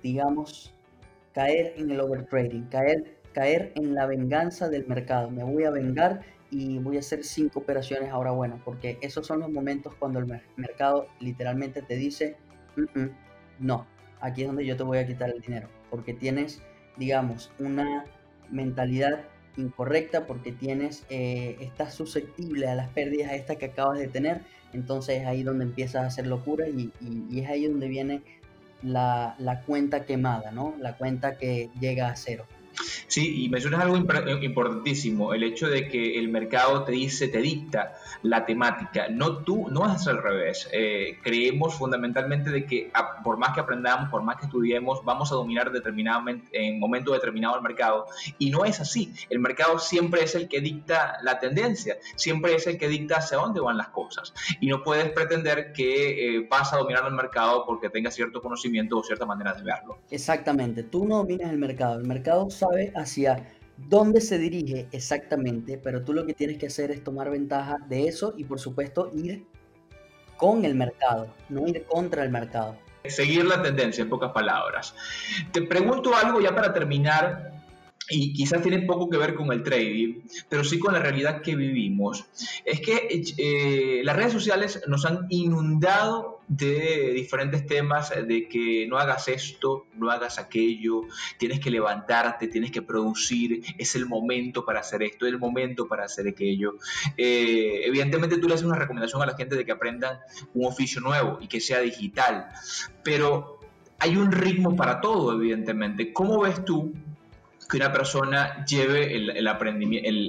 digamos, 0.00 0.72
caer 1.34 1.74
en 1.76 1.90
el 1.90 1.98
overtrading, 1.98 2.66
caer 2.66 3.18
caer 3.32 3.72
en 3.74 3.96
la 3.96 4.06
venganza 4.06 4.68
del 4.68 4.86
mercado. 4.86 5.32
Me 5.32 5.42
voy 5.42 5.64
a 5.64 5.70
vengar 5.70 6.20
y 6.48 6.78
voy 6.78 6.96
a 6.96 7.00
hacer 7.00 7.24
cinco 7.24 7.58
operaciones 7.58 8.10
ahora 8.10 8.30
bueno, 8.30 8.62
porque 8.64 8.98
esos 9.00 9.26
son 9.26 9.40
los 9.40 9.50
momentos 9.50 9.96
cuando 9.96 10.20
el 10.20 10.40
mercado 10.54 11.08
literalmente 11.18 11.82
te 11.82 11.96
dice, 11.96 12.36
no, 13.58 13.84
aquí 14.20 14.42
es 14.42 14.48
donde 14.48 14.66
yo 14.66 14.76
te 14.76 14.82
voy 14.82 14.98
a 14.98 15.06
quitar 15.06 15.30
el 15.30 15.40
dinero, 15.40 15.68
porque 15.90 16.14
tienes, 16.14 16.62
digamos, 16.96 17.50
una 17.58 18.04
mentalidad 18.50 19.20
incorrecta, 19.56 20.26
porque 20.26 20.52
tienes, 20.52 21.04
eh, 21.10 21.56
estás 21.60 21.94
susceptible 21.94 22.68
a 22.68 22.74
las 22.74 22.88
pérdidas 22.90 23.32
estas 23.32 23.56
que 23.56 23.66
acabas 23.66 23.98
de 23.98 24.08
tener, 24.08 24.42
entonces 24.72 25.22
es 25.22 25.26
ahí 25.26 25.42
donde 25.42 25.64
empiezas 25.64 26.04
a 26.04 26.06
hacer 26.06 26.26
locura 26.26 26.68
y, 26.68 26.92
y, 27.00 27.40
es 27.40 27.48
ahí 27.48 27.66
donde 27.66 27.88
viene 27.88 28.22
la, 28.82 29.34
la 29.38 29.62
cuenta 29.62 30.04
quemada, 30.04 30.52
¿no? 30.52 30.74
La 30.78 30.96
cuenta 30.96 31.36
que 31.36 31.70
llega 31.80 32.08
a 32.08 32.16
cero. 32.16 32.46
Sí, 33.06 33.44
y 33.44 33.48
mencionas 33.48 33.80
algo 33.80 33.96
eh, 33.96 34.38
importantísimo, 34.42 35.34
el 35.34 35.42
hecho 35.42 35.68
de 35.68 35.88
que 35.88 36.18
el 36.18 36.28
mercado 36.28 36.84
te 36.84 36.92
dice, 36.92 37.28
te 37.28 37.38
dicta 37.38 37.94
la 38.22 38.44
temática, 38.44 39.08
no 39.08 39.38
tú, 39.38 39.68
no 39.70 39.92
es 39.92 40.06
al 40.06 40.22
revés. 40.22 40.68
Eh, 40.72 41.18
creemos 41.22 41.74
fundamentalmente 41.74 42.50
de 42.50 42.66
que 42.66 42.90
por 43.24 43.38
más 43.38 43.54
que 43.54 43.60
aprendamos, 43.60 44.10
por 44.10 44.22
más 44.22 44.36
que 44.36 44.46
estudiemos, 44.46 45.04
vamos 45.04 45.32
a 45.32 45.36
dominar 45.36 45.72
determinadamente, 45.72 46.48
en 46.52 46.78
momento 46.78 47.12
determinado 47.12 47.56
el 47.56 47.62
mercado. 47.62 48.06
Y 48.38 48.50
no 48.50 48.64
es 48.64 48.80
así. 48.80 49.12
El 49.30 49.38
mercado 49.38 49.78
siempre 49.78 50.22
es 50.22 50.34
el 50.34 50.48
que 50.48 50.60
dicta 50.60 51.18
la 51.22 51.38
tendencia, 51.38 51.96
siempre 52.16 52.54
es 52.54 52.66
el 52.66 52.78
que 52.78 52.88
dicta 52.88 53.16
hacia 53.16 53.38
dónde 53.38 53.60
van 53.60 53.76
las 53.76 53.88
cosas. 53.88 54.34
Y 54.60 54.66
no 54.66 54.82
puedes 54.82 55.10
pretender 55.12 55.72
que 55.72 56.36
eh, 56.36 56.46
vas 56.48 56.72
a 56.72 56.76
dominar 56.76 57.04
el 57.06 57.14
mercado 57.14 57.64
porque 57.66 57.90
tengas 57.90 58.14
cierto 58.14 58.40
conocimiento 58.40 58.98
o 58.98 59.02
cierta 59.02 59.26
manera 59.26 59.54
de 59.54 59.62
verlo. 59.62 59.98
Exactamente, 60.10 60.82
tú 60.82 61.06
no 61.06 61.18
dominas 61.18 61.50
el 61.50 61.58
mercado, 61.58 61.98
el 61.98 62.06
mercado 62.06 62.50
sabe 62.50 62.67
hacia 62.94 63.48
dónde 63.76 64.20
se 64.20 64.38
dirige 64.38 64.88
exactamente, 64.92 65.78
pero 65.78 66.02
tú 66.02 66.12
lo 66.12 66.26
que 66.26 66.34
tienes 66.34 66.58
que 66.58 66.66
hacer 66.66 66.90
es 66.90 67.04
tomar 67.04 67.30
ventaja 67.30 67.78
de 67.88 68.08
eso 68.08 68.34
y 68.36 68.44
por 68.44 68.58
supuesto 68.58 69.10
ir 69.14 69.46
con 70.36 70.64
el 70.64 70.74
mercado, 70.74 71.34
no 71.48 71.66
ir 71.66 71.84
contra 71.84 72.22
el 72.22 72.30
mercado. 72.30 72.76
Seguir 73.04 73.44
la 73.44 73.62
tendencia, 73.62 74.02
en 74.02 74.10
pocas 74.10 74.32
palabras. 74.32 74.94
Te 75.52 75.62
pregunto 75.62 76.14
algo 76.14 76.40
ya 76.40 76.54
para 76.54 76.72
terminar 76.72 77.57
y 78.10 78.32
quizás 78.32 78.62
tiene 78.62 78.80
poco 78.80 79.08
que 79.08 79.18
ver 79.18 79.34
con 79.34 79.52
el 79.52 79.62
trading, 79.62 80.20
pero 80.48 80.64
sí 80.64 80.78
con 80.78 80.92
la 80.92 81.00
realidad 81.00 81.42
que 81.42 81.56
vivimos. 81.56 82.26
Es 82.64 82.80
que 82.80 83.22
eh, 83.36 84.00
las 84.04 84.16
redes 84.16 84.32
sociales 84.32 84.82
nos 84.86 85.04
han 85.04 85.26
inundado 85.28 86.40
de 86.48 87.12
diferentes 87.14 87.66
temas, 87.66 88.10
de 88.10 88.48
que 88.48 88.86
no 88.88 88.96
hagas 88.96 89.28
esto, 89.28 89.86
no 89.94 90.10
hagas 90.10 90.38
aquello, 90.38 91.02
tienes 91.36 91.60
que 91.60 91.70
levantarte, 91.70 92.48
tienes 92.48 92.70
que 92.70 92.80
producir, 92.80 93.62
es 93.76 93.94
el 93.94 94.06
momento 94.06 94.64
para 94.64 94.80
hacer 94.80 95.02
esto, 95.02 95.26
es 95.26 95.32
el 95.32 95.38
momento 95.38 95.86
para 95.86 96.04
hacer 96.04 96.26
aquello. 96.28 96.76
Eh, 97.16 97.82
evidentemente 97.84 98.38
tú 98.38 98.48
le 98.48 98.54
haces 98.54 98.66
una 98.66 98.78
recomendación 98.78 99.20
a 99.22 99.26
la 99.26 99.36
gente 99.36 99.56
de 99.56 99.66
que 99.66 99.72
aprendan 99.72 100.18
un 100.54 100.66
oficio 100.66 101.02
nuevo 101.02 101.38
y 101.40 101.48
que 101.48 101.60
sea 101.60 101.80
digital, 101.80 102.48
pero 103.04 103.58
hay 103.98 104.16
un 104.16 104.32
ritmo 104.32 104.74
para 104.74 105.00
todo, 105.00 105.34
evidentemente. 105.34 106.12
¿Cómo 106.12 106.40
ves 106.40 106.64
tú 106.64 106.94
que 107.68 107.76
una 107.76 107.92
persona 107.92 108.64
lleve 108.64 109.14
el, 109.14 109.30
el, 109.30 109.46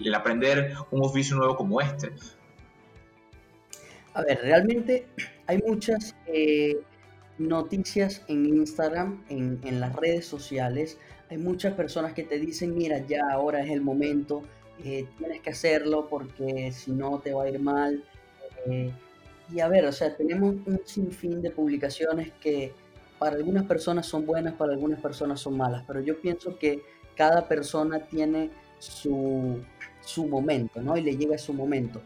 el, 0.06 0.15
aprender 0.15 0.73
un 0.91 1.06
oficio 1.06 1.38
nuevo 1.38 1.56
como 1.56 1.80
este? 1.80 2.12
A 4.13 4.23
ver, 4.23 4.41
realmente 4.41 5.08
hay 5.47 5.60
muchas 5.65 6.15
eh, 6.28 6.78
noticias 7.38 8.23
en 8.28 8.45
Instagram, 8.45 9.23
en, 9.30 9.80
las 9.80 9.95
redes 9.95 10.25
sociales. 10.25 10.97
Hay 11.30 11.38
muchas 11.38 11.73
personas 11.73 12.13
que 12.13 12.23
te 12.23 12.39
dicen, 12.39 12.75
mira, 12.75 12.99
ya 13.08 13.32
ahora 13.32 13.62
es 13.62 13.69
el 13.69 13.82
momento, 13.82 14.43
eh, 14.84 15.06
tienes 15.17 15.41
que 15.41 15.52
hacerlo 15.52 16.08
porque 16.10 16.71
si 16.73 16.91
no 16.91 17.19
te 17.19 17.34
va 17.34 17.43
a 17.43 17.49
ir 17.49 17.60
mal. 17.60 18.04
Eh, 18.65 18.91
y 19.52 19.62
a 19.62 19.67
ver, 19.67 19.86
o 19.86 19.91
sea, 19.91 20.15
tenemos 20.15 20.56
un 20.65 20.82
sinfín 20.84 21.41
de 21.41 21.52
publicaciones 21.52 22.32
que 22.41 22.73
para 23.17 23.36
algunas 23.36 23.65
personas 23.65 24.06
son 24.06 24.25
buenas, 24.25 24.54
para 24.56 24.73
algunas 24.73 24.99
personas 24.99 25.39
son 25.39 25.58
malas, 25.58 25.84
pero 25.88 26.02
yo 26.02 26.19
pienso 26.19 26.58
que 26.58 26.82
cada 27.19 27.49
persona 27.49 27.99
tiene 27.99 28.49
su, 28.77 29.60
su 29.99 30.25
momento, 30.25 30.82
¿no? 30.82 30.95
Y 30.95 31.01
le 31.01 31.17
llega 31.17 31.38
su 31.38 31.53
momento. 31.53 32.01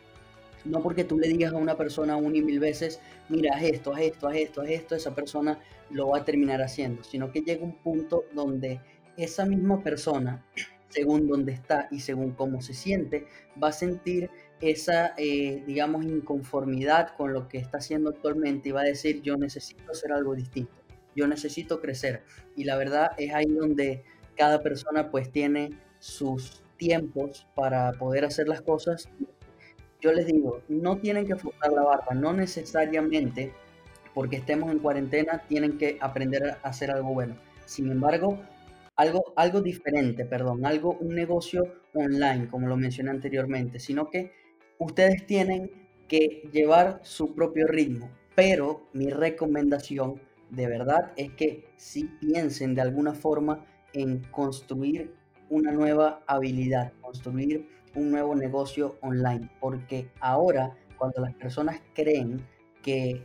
No 0.65 0.81
porque 0.81 1.03
tú 1.03 1.19
le 1.19 1.27
digas 1.27 1.53
a 1.53 1.57
una 1.57 1.77
persona 1.77 2.15
una 2.15 2.37
y 2.37 2.41
mil 2.41 2.59
veces, 2.59 2.99
mira, 3.29 3.55
haz 3.55 3.61
esto, 3.61 3.93
haz 3.93 4.01
esto, 4.01 4.27
haz 4.27 4.35
esto, 4.37 4.61
haz 4.61 4.69
esto, 4.69 4.95
esa 4.95 5.13
persona 5.13 5.59
lo 5.91 6.07
va 6.07 6.17
a 6.17 6.25
terminar 6.25 6.63
haciendo, 6.63 7.03
sino 7.03 7.31
que 7.31 7.41
llega 7.41 7.63
un 7.63 7.75
punto 7.75 8.25
donde 8.33 8.81
esa 9.15 9.45
misma 9.45 9.83
persona, 9.83 10.43
según 10.89 11.27
donde 11.27 11.51
está 11.51 11.87
y 11.91 11.99
según 11.99 12.31
cómo 12.31 12.63
se 12.63 12.73
siente, 12.73 13.27
va 13.61 13.67
a 13.67 13.71
sentir 13.71 14.31
esa, 14.61 15.13
eh, 15.15 15.63
digamos, 15.67 16.05
inconformidad 16.05 17.15
con 17.15 17.33
lo 17.33 17.47
que 17.47 17.59
está 17.59 17.77
haciendo 17.77 18.09
actualmente 18.09 18.69
y 18.69 18.71
va 18.71 18.81
a 18.81 18.85
decir, 18.85 19.21
yo 19.21 19.37
necesito 19.37 19.91
hacer 19.91 20.11
algo 20.11 20.33
distinto, 20.33 20.73
yo 21.15 21.27
necesito 21.27 21.79
crecer. 21.79 22.23
Y 22.55 22.63
la 22.63 22.77
verdad 22.77 23.11
es 23.19 23.31
ahí 23.31 23.45
donde 23.45 24.05
cada 24.35 24.61
persona 24.61 25.09
pues 25.09 25.31
tiene 25.31 25.71
sus 25.99 26.63
tiempos 26.77 27.47
para 27.55 27.91
poder 27.93 28.25
hacer 28.25 28.47
las 28.47 28.61
cosas. 28.61 29.09
Yo 30.01 30.11
les 30.11 30.25
digo, 30.27 30.61
no 30.67 30.97
tienen 30.97 31.25
que 31.25 31.35
forzar 31.35 31.71
la 31.71 31.83
barba, 31.83 32.13
no 32.13 32.33
necesariamente 32.33 33.53
porque 34.13 34.37
estemos 34.37 34.71
en 34.71 34.79
cuarentena 34.79 35.43
tienen 35.47 35.77
que 35.77 35.97
aprender 35.99 36.57
a 36.61 36.67
hacer 36.67 36.91
algo 36.91 37.13
bueno. 37.13 37.35
Sin 37.65 37.89
embargo, 37.89 38.39
algo, 38.95 39.33
algo 39.35 39.61
diferente, 39.61 40.25
perdón, 40.25 40.65
algo, 40.65 40.97
un 40.99 41.15
negocio 41.15 41.63
online, 41.93 42.47
como 42.47 42.67
lo 42.67 42.77
mencioné 42.77 43.11
anteriormente, 43.11 43.79
sino 43.79 44.09
que 44.09 44.31
ustedes 44.77 45.25
tienen 45.25 45.71
que 46.07 46.49
llevar 46.51 46.99
su 47.03 47.33
propio 47.33 47.67
ritmo. 47.67 48.11
Pero 48.35 48.87
mi 48.93 49.09
recomendación 49.09 50.21
de 50.49 50.67
verdad 50.67 51.11
es 51.15 51.31
que 51.33 51.65
si 51.77 52.05
piensen 52.05 52.75
de 52.75 52.81
alguna 52.81 53.13
forma 53.13 53.65
en 53.93 54.19
construir 54.31 55.13
una 55.49 55.71
nueva 55.71 56.21
habilidad, 56.27 56.93
construir 57.01 57.67
un 57.95 58.11
nuevo 58.11 58.35
negocio 58.35 58.97
online, 59.01 59.49
porque 59.59 60.09
ahora 60.19 60.75
cuando 60.97 61.21
las 61.21 61.33
personas 61.35 61.81
creen 61.93 62.45
que 62.81 63.23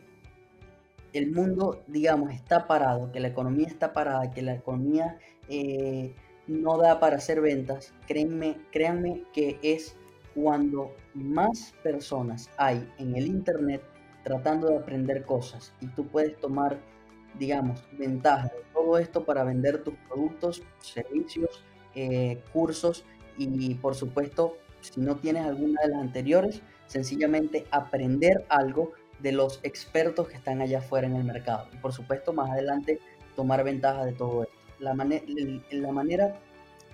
el 1.13 1.33
mundo, 1.33 1.83
digamos, 1.87 2.33
está 2.33 2.67
parado, 2.67 3.11
que 3.13 3.21
la 3.21 3.29
economía 3.29 3.67
está 3.67 3.93
parada, 3.93 4.31
que 4.31 4.43
la 4.43 4.55
economía 4.55 5.19
eh, 5.49 6.15
no 6.47 6.79
da 6.79 7.01
para 7.01 7.17
hacer 7.17 7.41
ventas, 7.41 7.95
créanme, 8.07 8.57
créanme 8.73 9.23
que 9.33 9.59
es 9.63 9.97
cuando 10.35 10.95
más 11.15 11.75
personas 11.83 12.51
hay 12.57 12.89
en 12.99 13.17
el 13.17 13.27
Internet 13.27 13.83
tratando 14.23 14.69
de 14.69 14.77
aprender 14.77 15.25
cosas. 15.25 15.73
Y 15.81 15.87
tú 15.89 16.07
puedes 16.07 16.39
tomar 16.39 16.79
digamos, 17.39 17.83
ventaja 17.93 18.49
de 18.49 18.63
todo 18.73 18.99
esto 18.99 19.25
para 19.25 19.45
vender 19.45 19.83
tus 19.83 19.95
productos, 20.09 20.63
servicios, 20.81 21.65
eh, 21.95 22.43
cursos 22.53 23.05
y 23.37 23.75
por 23.77 23.95
supuesto, 23.95 24.57
si 24.81 25.01
no 25.01 25.17
tienes 25.17 25.47
alguna 25.47 25.81
de 25.83 25.89
las 25.89 26.01
anteriores, 26.01 26.63
sencillamente 26.87 27.67
aprender 27.71 28.45
algo 28.49 28.93
de 29.21 29.33
los 29.33 29.61
expertos 29.63 30.29
que 30.29 30.37
están 30.37 30.61
allá 30.61 30.79
afuera 30.79 31.07
en 31.07 31.17
el 31.17 31.25
mercado. 31.25 31.69
Y 31.73 31.77
por 31.77 31.93
supuesto, 31.93 32.33
más 32.33 32.51
adelante, 32.51 33.01
tomar 33.37 33.63
ventaja 33.65 34.05
de 34.05 34.13
todo 34.13 34.45
esto. 34.45 34.55
La, 34.81 34.95
la 34.95 35.93
manera 35.93 36.41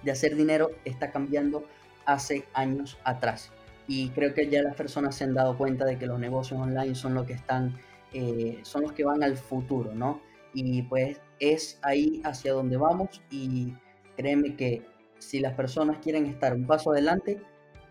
de 0.02 0.10
hacer 0.10 0.36
dinero 0.36 0.70
está 0.84 1.10
cambiando 1.10 1.64
hace 2.06 2.44
años 2.54 2.98
atrás. 3.04 3.50
Y 3.86 4.10
creo 4.10 4.34
que 4.34 4.48
ya 4.48 4.62
las 4.62 4.74
personas 4.74 5.14
se 5.14 5.24
han 5.24 5.34
dado 5.34 5.56
cuenta 5.56 5.84
de 5.84 5.98
que 5.98 6.06
los 6.06 6.18
negocios 6.18 6.60
online 6.60 6.94
son 6.94 7.14
los 7.14 7.26
que 7.26 7.34
están, 7.34 7.78
eh, 8.12 8.58
son 8.62 8.82
los 8.82 8.92
que 8.92 9.04
van 9.04 9.22
al 9.22 9.36
futuro, 9.36 9.94
¿no? 9.94 10.20
Y 10.54 10.82
pues 10.82 11.20
es 11.40 11.78
ahí 11.82 12.22
hacia 12.24 12.52
donde 12.52 12.76
vamos 12.76 13.22
y 13.30 13.74
créeme 14.16 14.56
que 14.56 14.86
si 15.18 15.40
las 15.40 15.54
personas 15.54 15.98
quieren 15.98 16.26
estar 16.26 16.54
un 16.54 16.66
paso 16.66 16.92
adelante, 16.92 17.40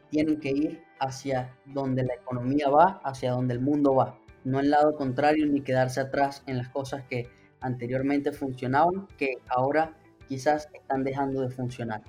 tienen 0.10 0.40
que 0.40 0.50
ir 0.50 0.84
hacia 1.00 1.56
donde 1.66 2.04
la 2.04 2.14
economía 2.14 2.70
va, 2.70 3.02
hacia 3.04 3.32
donde 3.32 3.56
el 3.56 3.60
mundo 3.60 3.96
va, 3.96 4.20
no 4.44 4.60
el 4.60 4.70
lado 4.70 4.96
contrario 4.96 5.46
ni 5.48 5.62
quedarse 5.62 6.00
atrás 6.00 6.44
en 6.48 6.58
las 6.58 6.70
cosas 6.70 7.04
que 7.10 7.30
anteriormente 7.62 8.32
funcionaban, 8.32 9.08
que 9.18 9.34
ahora 9.48 9.98
quizás 10.28 10.70
están 10.74 11.04
dejando 11.04 11.42
de 11.42 11.50
funcionar. 11.50 12.02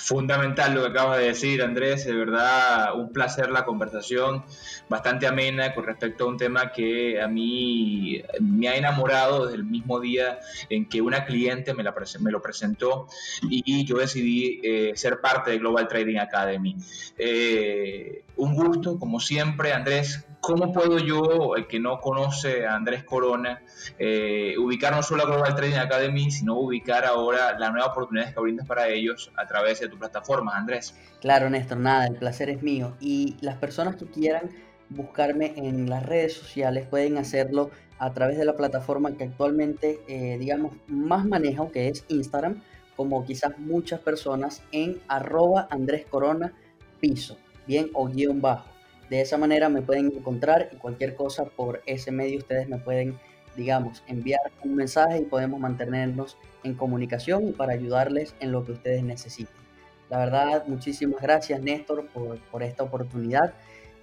Fundamental 0.00 0.74
lo 0.74 0.80
que 0.80 0.88
acabas 0.88 1.18
de 1.18 1.26
decir, 1.26 1.62
Andrés. 1.62 2.06
De 2.06 2.14
verdad, 2.14 2.98
un 2.98 3.12
placer 3.12 3.50
la 3.50 3.66
conversación, 3.66 4.44
bastante 4.88 5.26
amena 5.26 5.74
con 5.74 5.84
respecto 5.84 6.24
a 6.24 6.28
un 6.28 6.38
tema 6.38 6.72
que 6.72 7.20
a 7.20 7.28
mí 7.28 8.22
me 8.40 8.68
ha 8.68 8.76
enamorado 8.76 9.44
desde 9.44 9.58
el 9.58 9.64
mismo 9.64 10.00
día 10.00 10.38
en 10.70 10.88
que 10.88 11.02
una 11.02 11.26
cliente 11.26 11.74
me, 11.74 11.82
la, 11.82 11.94
me 12.20 12.30
lo 12.30 12.40
presentó 12.40 13.08
y, 13.42 13.84
yo 13.84 13.98
decidí 13.98 14.60
eh, 14.62 14.92
ser 14.94 15.20
parte 15.20 15.50
de 15.50 15.58
Global 15.58 15.86
Trading 15.86 16.16
Academy. 16.16 16.76
Eh, 17.18 18.24
un 18.36 18.54
gusto, 18.54 18.98
como 18.98 19.20
siempre, 19.20 19.72
Andrés. 19.72 20.24
¿Cómo 20.40 20.72
puedo 20.72 20.98
yo, 20.98 21.54
el 21.54 21.66
que 21.66 21.78
no 21.78 22.00
conoce 22.00 22.66
a 22.66 22.74
Andrés 22.74 23.04
Corona, 23.04 23.60
eh, 23.98 24.54
ubicar 24.58 24.96
no 24.96 25.02
solo 25.02 25.24
a 25.24 25.26
Global 25.26 25.54
Trading 25.54 25.76
Academy, 25.76 26.30
sino 26.30 26.58
ubicar 26.58 27.04
ahora 27.04 27.58
las 27.58 27.70
nuevas 27.72 27.90
oportunidades 27.90 28.34
que 28.34 28.40
brindas 28.40 28.66
para 28.66 28.88
ellos 28.88 29.30
a 29.36 29.46
través 29.46 29.80
de 29.80 29.89
tu 29.90 29.98
plataforma, 29.98 30.56
Andrés. 30.56 30.94
Claro, 31.20 31.50
Néstor, 31.50 31.78
nada, 31.78 32.06
el 32.06 32.16
placer 32.16 32.48
es 32.48 32.62
mío. 32.62 32.96
Y 33.00 33.36
las 33.40 33.56
personas 33.56 33.96
que 33.96 34.06
quieran 34.06 34.50
buscarme 34.88 35.54
en 35.56 35.88
las 35.88 36.04
redes 36.04 36.34
sociales 36.34 36.86
pueden 36.86 37.18
hacerlo 37.18 37.70
a 37.98 38.12
través 38.12 38.38
de 38.38 38.44
la 38.44 38.56
plataforma 38.56 39.16
que 39.16 39.24
actualmente, 39.24 40.00
eh, 40.08 40.38
digamos, 40.38 40.72
más 40.86 41.26
manejo, 41.26 41.70
que 41.70 41.88
es 41.88 42.04
Instagram, 42.08 42.62
como 42.96 43.24
quizás 43.24 43.58
muchas 43.58 44.00
personas 44.00 44.62
en 44.72 45.00
arroba 45.08 45.68
Andrés 45.70 46.06
Corona 46.08 46.52
piso, 47.00 47.36
bien, 47.66 47.90
o 47.94 48.06
guion 48.08 48.40
bajo. 48.40 48.68
De 49.08 49.20
esa 49.20 49.36
manera 49.38 49.68
me 49.68 49.82
pueden 49.82 50.06
encontrar 50.06 50.68
y 50.72 50.76
cualquier 50.76 51.14
cosa 51.14 51.44
por 51.44 51.82
ese 51.86 52.12
medio 52.12 52.38
ustedes 52.38 52.68
me 52.68 52.78
pueden, 52.78 53.18
digamos, 53.56 54.04
enviar 54.06 54.40
un 54.62 54.76
mensaje 54.76 55.18
y 55.18 55.24
podemos 55.24 55.58
mantenernos 55.58 56.36
en 56.62 56.74
comunicación 56.74 57.52
para 57.54 57.72
ayudarles 57.72 58.34
en 58.40 58.52
lo 58.52 58.64
que 58.64 58.72
ustedes 58.72 59.02
necesiten. 59.02 59.59
La 60.10 60.18
verdad, 60.18 60.66
muchísimas 60.66 61.22
gracias 61.22 61.62
Néstor 61.62 62.08
por, 62.50 62.62
esta 62.62 62.82
oportunidad. 62.82 63.54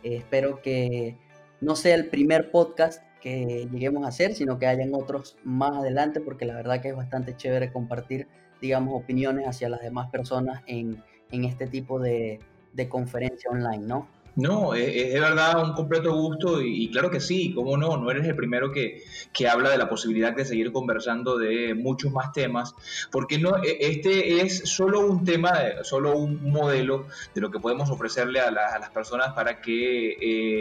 Eh, 0.03 0.15
espero 0.15 0.61
que 0.61 1.17
no 1.59 1.75
sea 1.75 1.95
el 1.95 2.07
primer 2.07 2.49
podcast 2.49 3.03
que 3.21 3.67
lleguemos 3.71 4.05
a 4.05 4.07
hacer, 4.07 4.33
sino 4.33 4.57
que 4.57 4.67
hayan 4.67 4.93
otros 4.93 5.37
más 5.43 5.75
adelante, 5.75 6.21
porque 6.21 6.45
la 6.45 6.55
verdad 6.55 6.81
que 6.81 6.89
es 6.89 6.95
bastante 6.95 7.35
chévere 7.35 7.73
compartir, 7.73 8.27
digamos, 8.61 8.99
opiniones 8.99 9.47
hacia 9.47 9.67
las 9.67 9.81
demás 9.81 10.09
personas 10.09 10.63
en, 10.65 11.03
en 11.29 11.43
este 11.43 11.67
tipo 11.67 11.99
de, 11.99 12.39
de 12.71 12.87
conferencia 12.87 13.51
online, 13.51 13.85
¿no? 13.85 14.07
No, 14.38 14.75
es, 14.75 15.13
de 15.13 15.19
verdad 15.19 15.63
un 15.63 15.73
completo 15.73 16.13
gusto 16.13 16.61
y, 16.61 16.91
claro 16.91 17.09
que 17.09 17.19
sí, 17.19 17.55
cómo 17.55 17.75
no, 17.75 17.97
no 17.97 18.11
eres 18.11 18.27
el 18.27 18.35
primero 18.35 18.71
que, 18.71 19.03
que, 19.33 19.47
habla 19.47 19.71
de 19.71 19.79
la 19.79 19.89
posibilidad 19.89 20.31
de 20.31 20.45
seguir 20.45 20.71
conversando 20.71 21.39
de 21.39 21.73
muchos 21.73 22.11
más 22.11 22.31
temas, 22.33 22.75
porque 23.11 23.39
no, 23.39 23.57
e, 23.63 23.77
este 23.79 24.41
es 24.41 24.59
solo 24.69 25.07
un 25.07 25.25
tema, 25.25 25.53
solo 25.81 26.15
un 26.15 26.51
modelo 26.51 27.07
de 27.33 27.41
lo 27.41 27.49
que 27.49 27.59
podemos 27.59 27.89
ofrecerle 27.89 28.39
a, 28.39 28.51
las 28.51 28.91
personas 28.91 29.33
para 29.33 29.59
que 29.59 30.11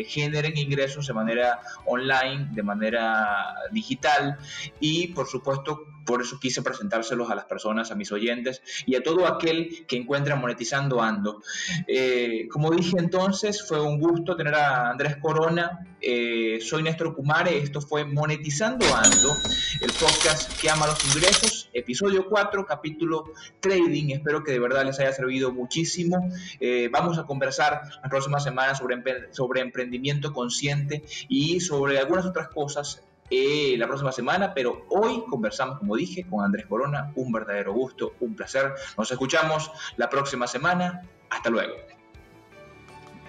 eh, 0.01 0.05
generen 0.05 0.57
ingresos 0.57 1.07
de 1.07 1.13
manera 1.13 1.61
online, 1.85 2.49
de 2.53 2.63
manera 2.63 3.57
digital 3.73 4.39
y 4.81 5.09
por 5.09 5.27
supuesto 5.27 5.96
por 6.07 6.23
eso 6.23 6.39
quise 6.41 6.63
presentárselos 6.63 7.31
a 7.31 7.35
las 7.35 7.45
personas, 7.45 7.91
a 7.91 7.95
mis 7.95 8.11
oyentes 8.13 8.63
y 8.87 8.95
a 8.95 9.03
todo 9.03 9.27
aquel 9.27 9.85
que 9.87 9.97
encuentra 9.97 10.37
monetizando 10.37 11.03
Ando. 11.03 11.43
Eh, 11.87 12.49
como 12.51 12.71
dije 12.71 12.97
entonces, 12.99 13.67
fue 13.67 13.81
un 13.81 13.99
gusto 13.99 14.37
tener 14.37 14.55
a 14.55 14.91
Andrés 14.91 15.17
Corona. 15.17 15.87
Eh, 16.01 16.61
soy 16.61 16.83
Néstor 16.83 17.15
Kumare, 17.15 17.59
esto 17.59 17.81
fue 17.81 18.05
Monetizando 18.05 18.87
Ando, 18.95 19.35
el 19.81 19.91
podcast 19.93 20.61
que 20.61 20.71
ama 20.71 20.87
los 20.87 21.05
ingresos, 21.05 21.69
episodio 21.73 22.29
4, 22.29 22.65
capítulo 22.65 23.33
Trading. 23.61 24.11
Espero 24.11 24.45
que 24.45 24.53
de 24.53 24.61
verdad 24.61 24.85
les 24.85 25.01
haya 25.01 25.13
servido 25.13 25.53
muchísimo. 25.53 26.31
Eh, 26.61 26.89
vamos 26.93 27.19
a 27.19 27.25
conversar 27.25 27.83
las 28.01 28.11
próximas 28.11 28.45
semanas 28.45 28.79
sobre, 28.79 29.03
sobre 29.33 29.63
emprendimiento 29.63 30.33
consciente 30.33 31.03
y 31.29 31.61
sobre 31.61 31.99
algunas 31.99 32.27
otras 32.27 32.49
cosas 32.49 33.06
eh, 33.31 33.75
la 33.79 33.87
próxima 33.87 34.13
semana, 34.13 34.55
pero 34.55 34.87
hoy 34.91 35.25
conversamos, 35.29 35.79
como 35.79 35.97
dije, 35.97 36.27
con 36.29 36.45
Andrés 36.45 36.67
Corona. 36.67 37.13
Un 37.17 37.33
verdadero 37.33 37.73
gusto, 37.73 38.15
un 38.21 38.35
placer. 38.35 38.73
Nos 38.97 39.11
escuchamos 39.11 39.71
la 39.97 40.09
próxima 40.09 40.47
semana. 40.47 41.03
Hasta 41.31 41.51
luego. 41.51 41.75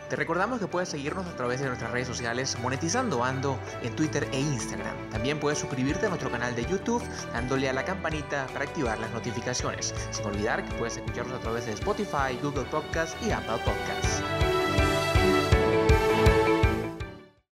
Te 0.09 0.15
recordamos 0.15 0.59
que 0.59 0.67
puedes 0.67 0.87
seguirnos 0.87 1.25
a 1.27 1.35
través 1.35 1.59
de 1.59 1.67
nuestras 1.67 1.91
redes 1.91 2.07
sociales 2.07 2.57
Monetizando 2.61 3.25
Ando 3.25 3.59
en 3.83 3.93
Twitter 3.95 4.25
e 4.31 4.39
Instagram. 4.39 4.95
También 5.09 5.37
puedes 5.37 5.59
suscribirte 5.59 6.05
a 6.05 6.09
nuestro 6.09 6.31
canal 6.31 6.55
de 6.55 6.65
YouTube 6.65 7.03
dándole 7.33 7.67
a 7.67 7.73
la 7.73 7.83
campanita 7.83 8.47
para 8.53 8.63
activar 8.63 8.97
las 8.99 9.11
notificaciones. 9.11 9.93
Sin 10.11 10.25
olvidar 10.25 10.63
que 10.63 10.73
puedes 10.75 10.97
escucharnos 10.97 11.35
a 11.35 11.41
través 11.41 11.65
de 11.65 11.73
Spotify, 11.73 12.37
Google 12.41 12.65
Podcast 12.65 13.21
y 13.21 13.31
Apple 13.31 13.59
Podcasts. 13.65 14.23